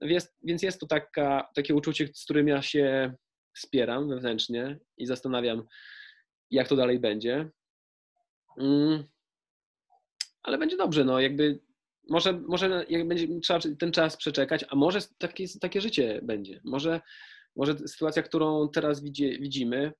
jest, 0.00 0.36
więc 0.42 0.62
jest 0.62 0.80
to 0.80 0.86
taka, 0.86 1.48
takie 1.54 1.74
uczucie, 1.74 2.08
z 2.14 2.24
którym 2.24 2.48
ja 2.48 2.62
się 2.62 3.14
wspieram 3.56 4.08
wewnętrznie 4.08 4.78
i 4.98 5.06
zastanawiam, 5.06 5.62
jak 6.50 6.68
to 6.68 6.76
dalej 6.76 7.00
będzie. 7.00 7.50
Mm, 8.58 9.04
ale 10.42 10.58
będzie 10.58 10.76
dobrze, 10.76 11.04
no 11.04 11.20
jakby 11.20 11.60
może, 12.08 12.32
może 12.32 12.86
jak 12.88 13.08
będzie 13.08 13.40
trzeba 13.40 13.60
ten 13.78 13.92
czas 13.92 14.16
przeczekać, 14.16 14.64
a 14.68 14.76
może 14.76 15.00
takie, 15.18 15.44
takie 15.60 15.80
życie 15.80 16.20
będzie. 16.22 16.60
Może 16.64 17.00
może 17.56 17.78
sytuacja, 17.78 18.22
którą 18.22 18.68
teraz 18.68 19.02
widzimy, 19.40 19.92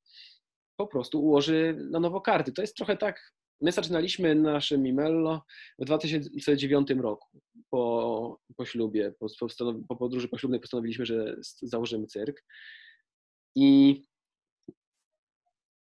po 0.77 0.87
prostu 0.87 1.23
ułoży 1.23 1.77
na 1.91 2.01
nowo 2.01 2.21
karty. 2.21 2.53
To 2.53 2.63
jest 2.63 2.77
trochę 2.77 2.97
tak, 2.97 3.33
my 3.61 3.73
zaczynaliśmy 3.73 4.35
nasze 4.35 4.79
Mimello 4.79 5.43
w 5.79 5.85
2009 5.85 6.91
roku. 6.91 7.41
Po, 7.71 8.41
po 8.57 8.65
ślubie, 8.67 9.13
po, 9.19 9.27
po 9.89 9.97
podróży 9.97 10.29
poślubnej 10.29 10.61
postanowiliśmy, 10.61 11.07
że 11.07 11.37
założymy 11.63 12.07
cyrk. 12.07 12.45
I, 13.55 14.03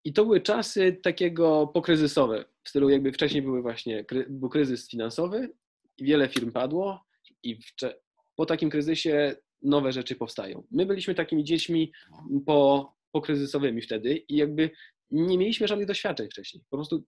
I 0.05 0.13
to 0.13 0.25
były 0.25 0.41
czasy 0.41 0.93
takiego 1.03 1.67
pokryzysowe, 1.67 2.45
w 2.63 2.69
stylu 2.69 2.89
jakby 2.89 3.11
wcześniej 3.11 3.41
były 3.41 3.61
właśnie, 3.61 4.05
był 4.29 4.49
kryzys 4.49 4.89
finansowy 4.89 5.53
i 5.97 6.05
wiele 6.05 6.29
firm 6.29 6.51
padło 6.51 7.03
i 7.43 7.59
po 8.35 8.45
takim 8.45 8.69
kryzysie 8.69 9.35
nowe 9.61 9.91
rzeczy 9.91 10.15
powstają. 10.15 10.67
My 10.71 10.85
byliśmy 10.85 11.15
takimi 11.15 11.43
dziećmi 11.43 11.91
po, 12.45 12.93
pokryzysowymi 13.11 13.81
wtedy 13.81 14.15
i 14.15 14.35
jakby 14.35 14.69
nie 15.11 15.37
mieliśmy 15.37 15.67
żadnych 15.67 15.87
doświadczeń 15.87 16.29
wcześniej. 16.29 16.63
Po 16.69 16.77
prostu 16.77 17.03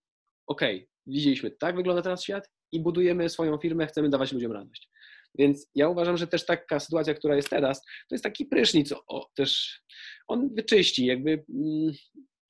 okej, 0.47 0.75
okay, 0.75 0.87
widzieliśmy, 1.07 1.51
tak 1.51 1.75
wygląda 1.75 2.01
teraz 2.01 2.23
świat 2.23 2.49
i 2.71 2.79
budujemy 2.79 3.29
swoją 3.29 3.57
firmę, 3.57 3.87
chcemy 3.87 4.09
dawać 4.09 4.31
ludziom 4.31 4.51
radość. 4.51 4.89
Więc 5.37 5.69
ja 5.75 5.89
uważam, 5.89 6.17
że 6.17 6.27
też 6.27 6.45
taka 6.45 6.79
sytuacja, 6.79 7.13
która 7.13 7.35
jest 7.35 7.49
teraz, 7.49 7.81
to 7.81 8.15
jest 8.15 8.23
taki 8.23 8.45
prysznic, 8.45 8.93
o, 9.07 9.29
też 9.35 9.81
on 10.27 10.55
wyczyści, 10.55 11.05
jakby 11.05 11.43
mm, 11.49 11.93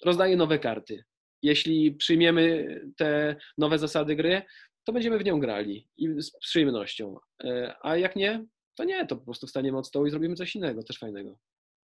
rozdaje 0.05 0.35
nowe 0.35 0.59
karty. 0.59 1.03
Jeśli 1.41 1.91
przyjmiemy 1.91 2.65
te 2.97 3.35
nowe 3.57 3.79
zasady 3.79 4.15
gry, 4.15 4.41
to 4.83 4.93
będziemy 4.93 5.19
w 5.19 5.25
nią 5.25 5.39
grali 5.39 5.87
i 5.97 6.21
z 6.21 6.31
przyjemnością. 6.31 7.17
E, 7.43 7.75
a 7.81 7.97
jak 7.97 8.15
nie, 8.15 8.45
to 8.75 8.83
nie, 8.83 9.07
to 9.07 9.15
po 9.15 9.25
prostu 9.25 9.47
wstaniemy 9.47 9.77
od 9.77 9.87
stołu 9.87 10.05
i 10.05 10.11
zrobimy 10.11 10.35
coś 10.35 10.55
innego, 10.55 10.83
też 10.83 10.99
fajnego. 10.99 11.37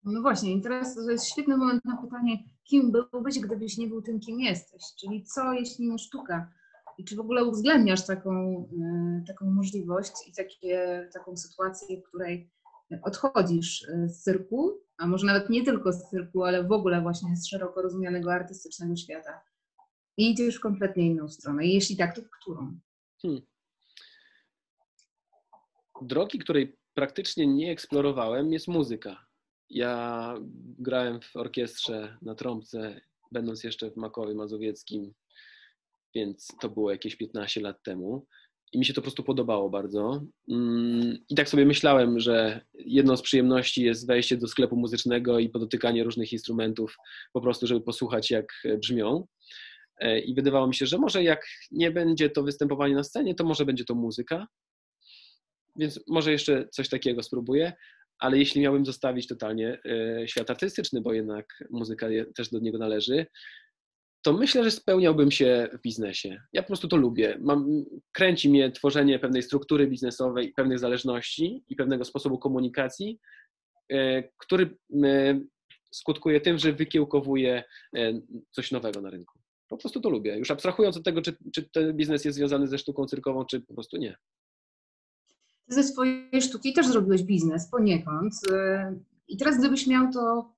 No 0.04 0.22
właśnie, 0.22 0.56
i 0.56 0.62
teraz 0.62 0.96
to 0.96 1.12
jest 1.12 1.30
świetny 1.30 1.58
moment 1.58 1.86
na 1.86 1.98
pytanie, 1.98 2.38
kim 2.64 2.92
byłbyś, 2.92 3.40
gdybyś 3.40 3.78
nie 3.78 3.88
był 3.88 4.02
tym, 4.02 4.20
kim 4.20 4.40
jesteś? 4.40 4.82
Czyli 5.00 5.24
co, 5.24 5.54
jeśli 5.54 5.90
nie 5.90 5.98
sztuka? 5.98 6.52
I 6.98 7.06
czy 7.06 7.16
w 7.16 7.20
ogóle 7.20 7.46
uwzględniasz 7.46 8.06
taką, 8.06 8.66
e, 8.82 9.24
taką 9.28 9.46
możliwość 9.52 10.14
i 10.28 10.34
takie, 10.34 11.10
taką 11.14 11.38
sytuację, 11.38 12.02
w 12.02 12.04
której 12.04 12.52
odchodzisz 13.04 13.88
e, 13.90 14.10
z 14.10 14.24
cyrku, 14.24 14.72
a 14.98 15.08
może 15.08 15.26
nawet 15.26 15.50
nie 15.50 15.66
tylko 15.66 15.94
z 15.94 16.10
cyrku, 16.10 16.44
ale 16.44 16.64
w 16.64 16.72
ogóle 16.72 17.02
właśnie 17.02 17.38
z 17.38 17.48
szeroko 17.48 17.82
rozumianego 17.82 18.34
artystycznego 18.34 18.96
świata 18.96 19.42
i 20.20 20.30
idziesz 20.30 20.56
w 20.56 20.60
kompletnie 20.60 21.06
inną 21.06 21.30
stronę? 21.30 21.66
I 21.66 21.74
jeśli 21.74 21.98
tak, 21.98 22.16
to 22.16 22.22
w 22.22 22.30
którą? 22.30 22.80
Hmm. 23.22 23.42
Drogi, 26.02 26.40
której 26.40 26.78
praktycznie 26.94 27.48
nie 27.48 27.72
eksplorowałem, 27.72 28.54
jest 28.54 28.68
muzyka. 28.68 29.26
Ja 29.70 30.36
grałem 30.80 31.22
w 31.22 31.36
orkiestrze 31.36 32.18
na 32.22 32.36
trąbce, 32.36 33.02
będąc 33.32 33.64
jeszcze 33.64 33.92
w 33.92 33.98
Makowie 33.98 34.36
Mazowieckim, 34.36 35.14
więc 36.16 36.48
to 36.62 36.70
było 36.70 36.92
jakieś 36.92 37.16
15 37.16 37.62
lat 37.62 37.84
temu. 37.84 38.28
I 38.74 38.80
mi 38.80 38.86
się 38.86 38.94
to 38.94 39.02
po 39.02 39.04
prostu 39.04 39.24
podobało 39.24 39.70
bardzo. 39.70 40.22
Mm, 40.50 41.18
I 41.30 41.36
tak 41.36 41.50
sobie 41.50 41.66
myślałem, 41.66 42.20
że 42.20 42.66
jedną 42.74 43.18
z 43.18 43.22
przyjemności 43.22 43.84
jest 43.84 44.08
wejście 44.08 44.38
do 44.38 44.48
sklepu 44.48 44.76
muzycznego 44.76 45.40
i 45.40 45.50
podotykanie 45.50 46.04
różnych 46.04 46.34
instrumentów, 46.34 46.98
po 47.34 47.42
prostu, 47.42 47.68
żeby 47.68 47.82
posłuchać, 47.82 48.32
jak 48.32 48.54
brzmią. 48.78 49.28
E, 50.00 50.20
I 50.20 50.36
wydawało 50.36 50.68
mi 50.68 50.76
się, 50.76 50.86
że 50.86 50.98
może 50.98 51.24
jak 51.24 51.48
nie 51.72 51.92
będzie 51.92 52.30
to 52.30 52.44
występowanie 52.44 52.96
na 52.96 53.04
scenie, 53.04 53.36
to 53.36 53.44
może 53.44 53.66
będzie 53.66 53.86
to 53.86 53.96
muzyka. 53.96 54.48
Więc 55.76 56.00
może 56.08 56.32
jeszcze 56.32 56.68
coś 56.72 56.90
takiego 56.90 57.24
spróbuję 57.24 57.74
ale 58.20 58.38
jeśli 58.38 58.62
miałbym 58.62 58.86
zostawić 58.86 59.28
totalnie 59.28 59.80
e, 59.86 60.28
świat 60.28 60.50
artystyczny, 60.50 61.02
bo 61.02 61.14
jednak 61.14 61.46
muzyka 61.70 62.08
też 62.36 62.50
do 62.50 62.60
niego 62.60 62.78
należy, 62.78 63.26
to 64.22 64.34
myślę, 64.34 64.64
że 64.64 64.72
spełniałbym 64.72 65.32
się 65.32 65.70
w 65.74 65.82
biznesie. 65.82 66.42
Ja 66.54 66.62
po 66.62 66.68
prostu 66.68 66.88
to 66.88 66.98
lubię. 66.98 67.38
Mam, 67.42 67.86
kręci 68.12 68.50
mnie 68.50 68.72
tworzenie 68.72 69.20
pewnej 69.20 69.44
struktury 69.44 69.88
biznesowej, 69.88 70.54
pewnych 70.54 70.80
zależności 70.80 71.64
i 71.68 71.76
pewnego 71.76 72.06
sposobu 72.06 72.40
komunikacji, 72.40 73.20
e, 73.92 74.24
który 74.38 74.78
skutkuje 75.92 76.42
tym, 76.42 76.58
że 76.58 76.74
wykiełkowuje 76.74 77.64
coś 78.52 78.72
nowego 78.72 79.02
na 79.02 79.10
rynku. 79.10 79.39
Po 79.70 79.78
prostu 79.78 80.02
to 80.02 80.10
lubię. 80.10 80.38
Już 80.38 80.52
abstrahując 80.52 80.98
od 80.98 81.04
tego, 81.04 81.22
czy, 81.22 81.38
czy 81.54 81.70
ten 81.70 81.98
biznes 81.98 82.26
jest 82.26 82.38
związany 82.38 82.68
ze 82.68 82.78
sztuką 82.78 83.06
cyrkową, 83.06 83.46
czy 83.46 83.62
po 83.62 83.74
prostu 83.74 83.98
nie 83.98 84.18
ze 85.70 85.84
swojej 85.84 86.42
sztuki 86.42 86.74
też 86.74 86.88
zrobiłeś 86.88 87.24
biznes 87.24 87.70
poniekąd. 87.70 88.34
Y, 88.52 89.00
I 89.28 89.38
teraz 89.38 89.60
gdybyś 89.60 89.88
miał 89.88 90.12
to 90.12 90.54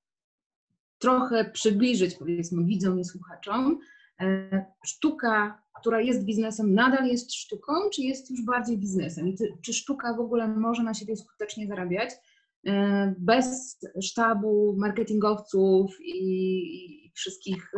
trochę 0.98 1.50
przybliżyć, 1.50 2.14
powiedzmy, 2.14 2.64
widzom 2.64 3.00
i 3.00 3.04
słuchaczom, 3.04 3.78
y, 4.22 4.64
sztuka, 4.84 5.62
która 5.80 6.00
jest 6.00 6.24
biznesem, 6.24 6.74
nadal 6.74 7.06
jest 7.06 7.34
sztuką, 7.34 7.72
czy 7.92 8.02
jest 8.02 8.30
już 8.30 8.42
bardziej 8.44 8.78
biznesem? 8.78 9.28
I 9.28 9.36
czy 9.62 9.72
sztuka 9.72 10.14
w 10.14 10.20
ogóle 10.20 10.48
może 10.48 10.82
na 10.82 10.94
siebie 10.94 11.16
skutecznie 11.16 11.66
zarabiać 11.66 12.10
y, 12.10 12.70
bez 13.18 13.78
sztabu 14.02 14.74
marketingowców 14.78 15.96
i 16.00 17.01
wszystkich 17.14 17.72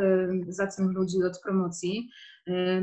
zacnych 0.49 0.91
ludzi 0.97 1.17
od 1.23 1.41
promocji? 1.41 2.09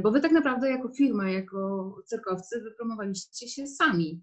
Bo 0.04 0.12
wy 0.12 0.22
tak 0.22 0.32
naprawdę 0.32 0.70
jako 0.70 0.90
firma, 0.90 1.30
jako 1.30 1.96
cyrkowcy 2.06 2.62
wypromowaliście 2.62 3.48
się 3.48 3.68
sami. 3.68 4.22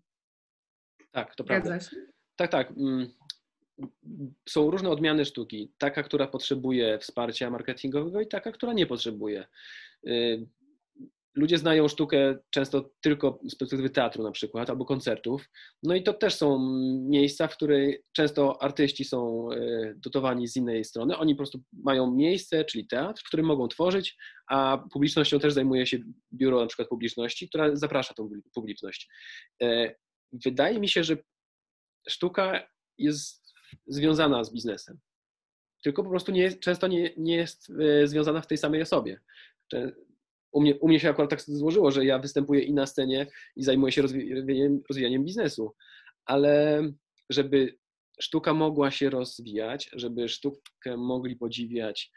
Tak, 1.10 1.34
to 1.34 1.44
prawda. 1.44 1.78
Tak, 2.36 2.50
tak. 2.50 2.70
Mm, 2.70 3.08
są 4.48 4.70
różne 4.70 4.90
odmiany 4.90 5.24
sztuki. 5.24 5.72
Taka, 5.78 6.02
która 6.02 6.26
potrzebuje 6.26 6.98
wsparcia 6.98 7.50
marketingowego 7.50 8.20
i 8.20 8.26
taka, 8.26 8.52
która 8.52 8.72
nie 8.72 8.86
potrzebuje. 8.86 9.46
Ludzie 11.38 11.58
znają 11.58 11.88
sztukę 11.88 12.38
często 12.50 12.90
tylko 13.00 13.40
z 13.48 13.56
perspektywy 13.56 13.90
teatru 13.90 14.22
na 14.22 14.30
przykład, 14.30 14.70
albo 14.70 14.84
koncertów. 14.84 15.48
No 15.82 15.94
i 15.94 16.02
to 16.02 16.12
też 16.12 16.34
są 16.34 16.58
miejsca, 17.08 17.48
w 17.48 17.56
których 17.56 18.00
często 18.12 18.62
artyści 18.62 19.04
są 19.04 19.52
y, 19.52 19.94
dotowani 19.96 20.48
z 20.48 20.56
innej 20.56 20.84
strony. 20.84 21.16
Oni 21.16 21.34
po 21.34 21.38
prostu 21.38 21.62
mają 21.72 22.10
miejsce, 22.14 22.64
czyli 22.64 22.86
teatr, 22.86 23.22
w 23.22 23.28
którym 23.28 23.46
mogą 23.46 23.68
tworzyć, 23.68 24.16
a 24.48 24.84
publicznością 24.92 25.38
też 25.38 25.52
zajmuje 25.52 25.86
się 25.86 25.98
biuro 26.32 26.60
na 26.60 26.66
przykład 26.66 26.88
publiczności, 26.88 27.48
która 27.48 27.76
zaprasza 27.76 28.14
tą 28.14 28.30
publiczność. 28.54 29.08
Y, 29.62 29.94
wydaje 30.32 30.80
mi 30.80 30.88
się, 30.88 31.04
że 31.04 31.16
sztuka 32.08 32.68
jest 32.98 33.54
związana 33.86 34.44
z 34.44 34.52
biznesem. 34.52 34.98
Tylko 35.82 36.04
po 36.04 36.10
prostu 36.10 36.32
nie, 36.32 36.52
często 36.52 36.86
nie, 36.86 37.10
nie 37.16 37.36
jest 37.36 37.72
e, 37.80 38.06
związana 38.06 38.40
w 38.40 38.46
tej 38.46 38.58
samej 38.58 38.82
osobie. 38.82 39.20
U 40.52 40.60
mnie, 40.60 40.78
u 40.78 40.88
mnie 40.88 41.00
się 41.00 41.10
akurat 41.10 41.30
tak 41.30 41.40
złożyło, 41.40 41.90
że 41.90 42.04
ja 42.04 42.18
występuję 42.18 42.62
i 42.62 42.74
na 42.74 42.86
scenie, 42.86 43.26
i 43.56 43.62
zajmuję 43.62 43.92
się 43.92 44.02
rozwijaniem, 44.02 44.82
rozwijaniem 44.88 45.24
biznesu, 45.24 45.74
ale 46.24 46.82
żeby 47.30 47.78
sztuka 48.20 48.54
mogła 48.54 48.90
się 48.90 49.10
rozwijać, 49.10 49.90
żeby 49.92 50.28
sztukę 50.28 50.96
mogli 50.96 51.36
podziwiać 51.36 52.10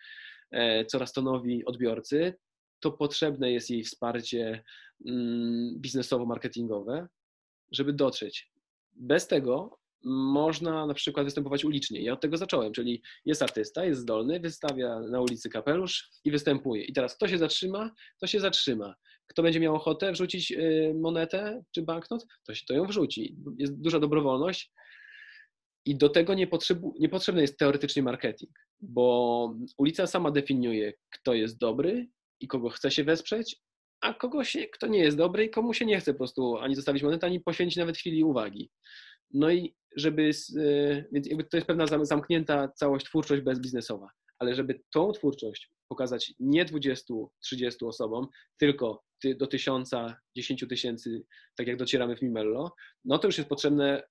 e, 0.51 0.85
coraz 0.85 1.13
to 1.13 1.21
nowi 1.21 1.65
odbiorcy, 1.65 2.33
to 2.79 2.91
potrzebne 2.91 3.51
jest 3.51 3.69
jej 3.69 3.83
wsparcie 3.83 4.63
mm, 5.05 5.81
biznesowo-marketingowe, 5.81 7.07
żeby 7.71 7.93
dotrzeć. 7.93 8.51
Bez 8.91 9.27
tego 9.27 9.80
można 10.03 10.86
na 10.86 10.93
przykład 10.93 11.25
występować 11.25 11.65
ulicznie. 11.65 12.01
Ja 12.01 12.13
od 12.13 12.22
tego 12.22 12.38
zacząłem, 12.38 12.74
czyli 12.74 13.01
jest 13.25 13.41
artysta, 13.41 13.86
jest 13.86 14.01
zdolny, 14.01 14.39
wystawia 14.39 15.00
na 15.00 15.22
ulicy 15.22 15.50
kapelusz 15.50 16.10
i 16.25 16.31
występuje. 16.31 16.84
I 16.84 16.93
teraz 16.93 17.15
kto 17.15 17.27
się 17.27 17.38
zatrzyma, 17.38 17.91
to 18.20 18.27
się 18.27 18.39
zatrzyma. 18.39 18.96
Kto 19.27 19.43
będzie 19.43 19.60
miał 19.60 19.75
ochotę 19.75 20.12
wrzucić 20.12 20.51
y, 20.51 20.93
monetę 21.01 21.63
czy 21.72 21.81
banknot, 21.81 22.25
to 22.46 22.55
się 22.55 22.65
to 22.65 22.74
ją 22.74 22.86
wrzuci. 22.86 23.38
Jest 23.58 23.81
duża 23.81 24.00
dobrowolność. 24.00 24.72
I 25.86 25.98
do 25.98 26.10
tego 26.10 26.34
nie, 26.34 26.48
potrzebu, 26.48 26.96
nie 27.00 27.10
potrzebny 27.10 27.41
jest 27.41 27.58
teoretycznie 27.58 28.03
marketing, 28.03 28.51
bo 28.79 29.55
ulica 29.77 30.08
sama 30.08 30.31
definiuje, 30.31 30.93
kto 31.10 31.34
jest 31.34 31.58
dobry 31.58 32.08
i 32.39 32.48
kogo 32.48 32.70
chce 32.70 32.91
się 32.91 33.03
wesprzeć, 33.03 33.62
a 34.01 34.13
kogoś, 34.13 34.58
kto 34.74 34.88
nie 34.88 35.00
jest 35.00 35.17
dobry 35.17 35.46
i 35.46 35.50
komu 35.50 35.74
się 35.74 35.86
nie 35.86 36.00
chce 36.00 36.13
po 36.13 36.17
prostu 36.17 36.58
ani 36.58 36.75
zostawić 36.75 37.03
monety, 37.03 37.25
ani 37.25 37.39
poświęcić 37.39 37.77
nawet 37.77 37.98
chwili 37.98 38.24
uwagi. 38.24 38.72
No 39.33 39.51
i 39.51 39.75
żeby, 39.95 40.31
e, 40.57 41.05
więc 41.11 41.27
jakby 41.27 41.43
to 41.43 41.57
jest 41.57 41.67
pewna 41.67 42.05
zamknięta 42.05 42.67
całość, 42.67 43.05
twórczość 43.05 43.41
bezbiznesowa, 43.41 44.09
ale 44.39 44.55
żeby 44.55 44.81
tą 44.93 45.11
twórczość 45.11 45.69
pokazać 45.88 46.33
nie 46.39 46.65
20-30 46.65 47.27
osobom, 47.81 48.27
tylko 48.57 49.03
do 49.38 49.47
tysiąca, 49.47 50.17
dziesięciu 50.35 50.67
tysięcy, 50.67 51.23
tak 51.55 51.67
jak 51.67 51.77
docieramy 51.77 52.15
w 52.15 52.21
Mimello, 52.21 52.75
no 53.05 53.19
to 53.19 53.27
już 53.27 53.38
jest 53.38 53.50
potrzebne 53.50 54.03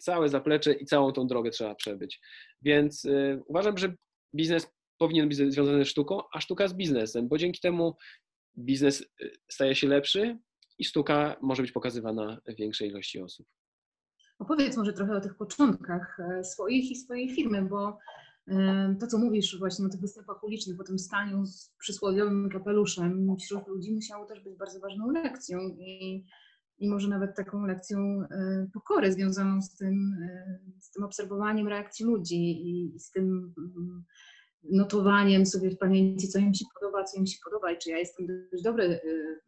całe 0.00 0.28
zaplecze 0.28 0.72
i 0.72 0.84
całą 0.84 1.12
tą 1.12 1.26
drogę 1.26 1.50
trzeba 1.50 1.74
przebyć. 1.74 2.20
Więc 2.62 3.04
e, 3.04 3.42
uważam, 3.46 3.78
że 3.78 3.94
biznes 4.34 4.72
powinien 4.98 5.28
być 5.28 5.38
związany 5.38 5.84
z 5.84 5.88
sztuką, 5.88 6.20
a 6.32 6.40
sztuka 6.40 6.68
z 6.68 6.74
biznesem, 6.74 7.28
bo 7.28 7.38
dzięki 7.38 7.60
temu 7.60 7.96
biznes 8.58 9.04
staje 9.48 9.74
się 9.74 9.88
lepszy 9.88 10.38
i 10.78 10.84
sztuka 10.84 11.36
może 11.42 11.62
być 11.62 11.72
pokazywana 11.72 12.40
większej 12.58 12.88
ilości 12.88 13.20
osób. 13.20 13.46
Opowiedz 14.42 14.76
może 14.76 14.92
trochę 14.92 15.16
o 15.16 15.20
tych 15.20 15.34
początkach 15.34 16.20
e, 16.20 16.44
swoich 16.44 16.90
i 16.90 16.96
swojej 16.96 17.34
firmy, 17.34 17.62
bo 17.62 17.98
e, 18.48 18.96
to, 19.00 19.06
co 19.06 19.18
mówisz 19.18 19.58
właśnie 19.58 19.86
o 19.86 19.88
tych 19.88 20.00
występach 20.00 20.44
ulicznych, 20.44 20.76
po 20.76 20.84
tym 20.84 20.98
staniu 20.98 21.46
z 21.46 21.74
przysłowiowym 21.78 22.50
kapeluszem 22.50 23.36
wśród 23.40 23.68
ludzi 23.68 23.94
musiało 23.94 24.26
też 24.26 24.40
być 24.40 24.56
bardzo 24.58 24.80
ważną 24.80 25.10
lekcją 25.10 25.58
i, 25.60 26.24
i 26.78 26.90
może 26.90 27.08
nawet 27.08 27.36
taką 27.36 27.66
lekcją 27.66 27.98
e, 27.98 28.66
pokory 28.72 29.12
związaną 29.12 29.62
z 29.62 29.76
tym, 29.76 30.16
z 30.80 30.90
tym 30.90 31.04
obserwowaniem 31.04 31.68
reakcji 31.68 32.06
ludzi 32.06 32.68
i, 32.68 32.98
z 32.98 33.10
tym 33.10 33.54
mm, 33.58 34.04
notowaniem 34.70 35.46
sobie 35.46 35.70
w 35.70 35.78
pamięci, 35.78 36.28
co 36.28 36.38
im 36.38 36.54
się 36.54 36.64
podoba, 36.80 37.04
co 37.04 37.18
im 37.18 37.26
się 37.26 37.38
podoba 37.44 37.72
i 37.72 37.78
czy 37.78 37.90
ja 37.90 37.98
jestem 37.98 38.26
dość 38.52 38.64
dobry, 38.64 39.00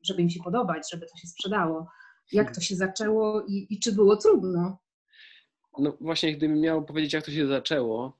żeby 0.03 0.23
im 0.23 0.31
się 0.31 0.41
podobać, 0.45 0.91
żeby 0.93 1.07
to 1.07 1.17
się 1.17 1.29
sprzedało. 1.29 1.87
Jak 2.33 2.55
to 2.55 2.61
się 2.61 2.77
zaczęło 2.77 3.45
i, 3.49 3.67
i 3.71 3.81
czy 3.81 3.93
było 3.93 4.17
trudno? 4.17 4.84
No 5.79 5.97
właśnie, 6.01 6.37
gdybym 6.37 6.61
miał 6.61 6.85
powiedzieć, 6.85 7.13
jak 7.13 7.25
to 7.25 7.31
się 7.31 7.47
zaczęło 7.47 8.19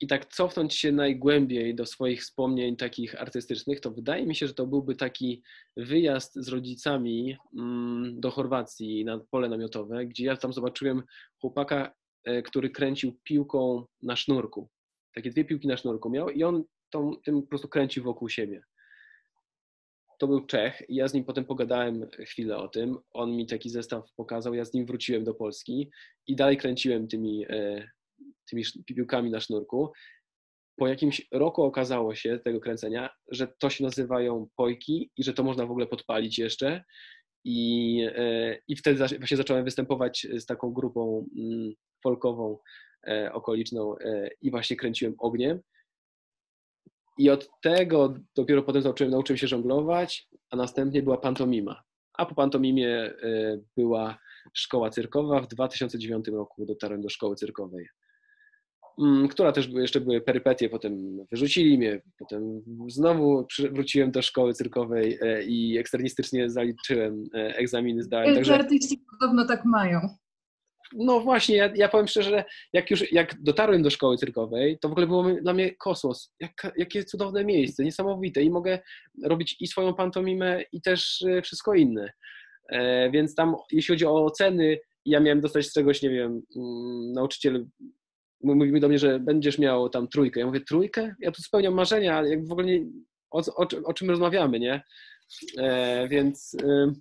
i 0.00 0.06
tak 0.06 0.26
cofnąć 0.26 0.74
się 0.74 0.92
najgłębiej 0.92 1.74
do 1.74 1.86
swoich 1.86 2.20
wspomnień 2.22 2.76
takich 2.76 3.20
artystycznych, 3.20 3.80
to 3.80 3.90
wydaje 3.90 4.26
mi 4.26 4.34
się, 4.34 4.46
że 4.46 4.54
to 4.54 4.66
byłby 4.66 4.96
taki 4.96 5.42
wyjazd 5.76 6.34
z 6.34 6.48
rodzicami 6.48 7.36
mm, 7.58 8.20
do 8.20 8.30
Chorwacji 8.30 9.04
na 9.04 9.18
pole 9.18 9.48
namiotowe, 9.48 10.06
gdzie 10.06 10.24
ja 10.24 10.36
tam 10.36 10.52
zobaczyłem 10.52 11.02
chłopaka, 11.40 11.94
e, 12.24 12.42
który 12.42 12.70
kręcił 12.70 13.20
piłką 13.24 13.84
na 14.02 14.16
sznurku. 14.16 14.68
Takie 15.14 15.30
dwie 15.30 15.44
piłki 15.44 15.68
na 15.68 15.76
sznurku 15.76 16.10
miał 16.10 16.30
i 16.30 16.44
on 16.44 16.64
tą, 16.90 17.16
tym 17.24 17.42
po 17.42 17.48
prostu 17.48 17.68
kręcił 17.68 18.04
wokół 18.04 18.28
siebie 18.28 18.62
to 20.18 20.26
był 20.26 20.46
Czech 20.46 20.82
i 20.88 20.94
ja 20.94 21.08
z 21.08 21.14
nim 21.14 21.24
potem 21.24 21.44
pogadałem 21.44 22.06
chwilę 22.18 22.56
o 22.56 22.68
tym. 22.68 22.98
On 23.10 23.36
mi 23.36 23.46
taki 23.46 23.70
zestaw 23.70 24.12
pokazał, 24.16 24.54
ja 24.54 24.64
z 24.64 24.74
nim 24.74 24.86
wróciłem 24.86 25.24
do 25.24 25.34
Polski 25.34 25.90
i 26.26 26.36
dalej 26.36 26.56
kręciłem 26.56 27.08
tymi, 27.08 27.46
e, 27.48 27.88
tymi 28.50 28.62
piłkami 28.86 29.30
na 29.30 29.40
sznurku. 29.40 29.92
Po 30.76 30.88
jakimś 30.88 31.26
roku 31.32 31.62
okazało 31.62 32.14
się 32.14 32.38
tego 32.38 32.60
kręcenia, 32.60 33.10
że 33.30 33.48
to 33.58 33.70
się 33.70 33.84
nazywają 33.84 34.46
pojki 34.56 35.10
i 35.16 35.24
że 35.24 35.32
to 35.32 35.42
można 35.42 35.66
w 35.66 35.70
ogóle 35.70 35.86
podpalić 35.86 36.38
jeszcze. 36.38 36.84
I, 37.44 38.00
e, 38.14 38.58
i 38.68 38.76
wtedy 38.76 38.98
właśnie 39.18 39.36
zacząłem 39.36 39.64
występować 39.64 40.26
z 40.36 40.46
taką 40.46 40.72
grupą 40.72 41.26
mm, 41.38 41.72
folkową 42.02 42.58
e, 43.08 43.32
okoliczną 43.32 43.94
i 44.42 44.50
właśnie 44.50 44.76
kręciłem 44.76 45.14
ogniem. 45.18 45.60
I 47.18 47.30
od 47.30 47.48
tego 47.62 48.14
dopiero 48.36 48.62
potem 48.62 48.82
nauczyłem, 48.82 49.10
nauczyłem 49.10 49.38
się 49.38 49.48
żonglować, 49.48 50.28
a 50.50 50.56
następnie 50.56 51.02
była 51.02 51.16
pantomima. 51.16 51.82
A 52.14 52.26
po 52.26 52.34
pantomimie 52.34 52.88
e, 52.88 53.12
była 53.76 54.18
szkoła 54.54 54.90
cyrkowa. 54.90 55.40
W 55.40 55.48
2009 55.48 56.28
roku 56.28 56.66
dotarłem 56.66 57.00
do 57.00 57.08
szkoły 57.08 57.36
cyrkowej, 57.36 57.88
mm, 59.02 59.28
która 59.28 59.52
też 59.52 59.68
jeszcze 59.68 60.00
były 60.00 60.20
perypetie, 60.20 60.68
potem 60.68 61.18
wyrzucili 61.30 61.78
mnie, 61.78 62.02
potem 62.18 62.62
znowu 62.88 63.46
wróciłem 63.72 64.10
do 64.10 64.22
szkoły 64.22 64.54
cyrkowej 64.54 65.18
e, 65.20 65.42
i 65.42 65.78
eksternistycznie 65.78 66.50
zaliczyłem 66.50 67.24
e, 67.34 67.56
egzaminy, 67.56 68.02
zdałem. 68.02 68.34
Także... 68.34 68.54
Artyści 68.54 69.04
podobno 69.10 69.46
tak 69.46 69.64
mają. 69.64 70.00
No 70.92 71.20
właśnie, 71.20 71.56
ja, 71.56 71.72
ja 71.74 71.88
powiem 71.88 72.08
szczerze, 72.08 72.44
jak 72.72 72.90
już 72.90 73.12
jak 73.12 73.42
dotarłem 73.42 73.82
do 73.82 73.90
szkoły 73.90 74.16
cyrkowej, 74.16 74.78
to 74.78 74.88
w 74.88 74.92
ogóle 74.92 75.06
było 75.06 75.24
dla 75.42 75.52
mnie 75.52 75.74
kosmos. 75.74 76.32
Jak, 76.40 76.72
jakie 76.76 77.04
cudowne 77.04 77.44
miejsce, 77.44 77.84
niesamowite. 77.84 78.42
I 78.42 78.50
mogę 78.50 78.78
robić 79.24 79.56
i 79.60 79.66
swoją 79.66 79.94
pantomimę, 79.94 80.62
i 80.72 80.82
też 80.82 81.22
e, 81.22 81.42
wszystko 81.42 81.74
inne. 81.74 82.12
E, 82.68 83.10
więc 83.10 83.34
tam, 83.34 83.54
jeśli 83.72 83.94
chodzi 83.94 84.06
o 84.06 84.24
oceny, 84.24 84.78
ja 85.04 85.20
miałem 85.20 85.40
dostać 85.40 85.66
z 85.66 85.72
czegoś, 85.72 86.02
nie 86.02 86.10
wiem, 86.10 86.42
mm, 86.56 87.12
nauczyciel 87.12 87.66
mówi 88.40 88.72
mi 88.72 88.80
do 88.80 88.88
mnie, 88.88 88.98
że 88.98 89.20
będziesz 89.20 89.58
miał 89.58 89.88
tam 89.88 90.08
trójkę. 90.08 90.40
Ja 90.40 90.46
mówię, 90.46 90.60
trójkę? 90.60 91.14
Ja 91.20 91.30
tu 91.30 91.42
spełniam 91.42 91.74
marzenia, 91.74 92.16
ale 92.16 92.42
w 92.42 92.52
ogóle 92.52 92.66
nie, 92.66 92.86
o, 93.30 93.38
o, 93.38 93.66
o 93.84 93.94
czym 93.94 94.10
rozmawiamy, 94.10 94.60
nie? 94.60 94.82
E, 95.58 96.08
więc, 96.08 96.56
e, 96.62 96.92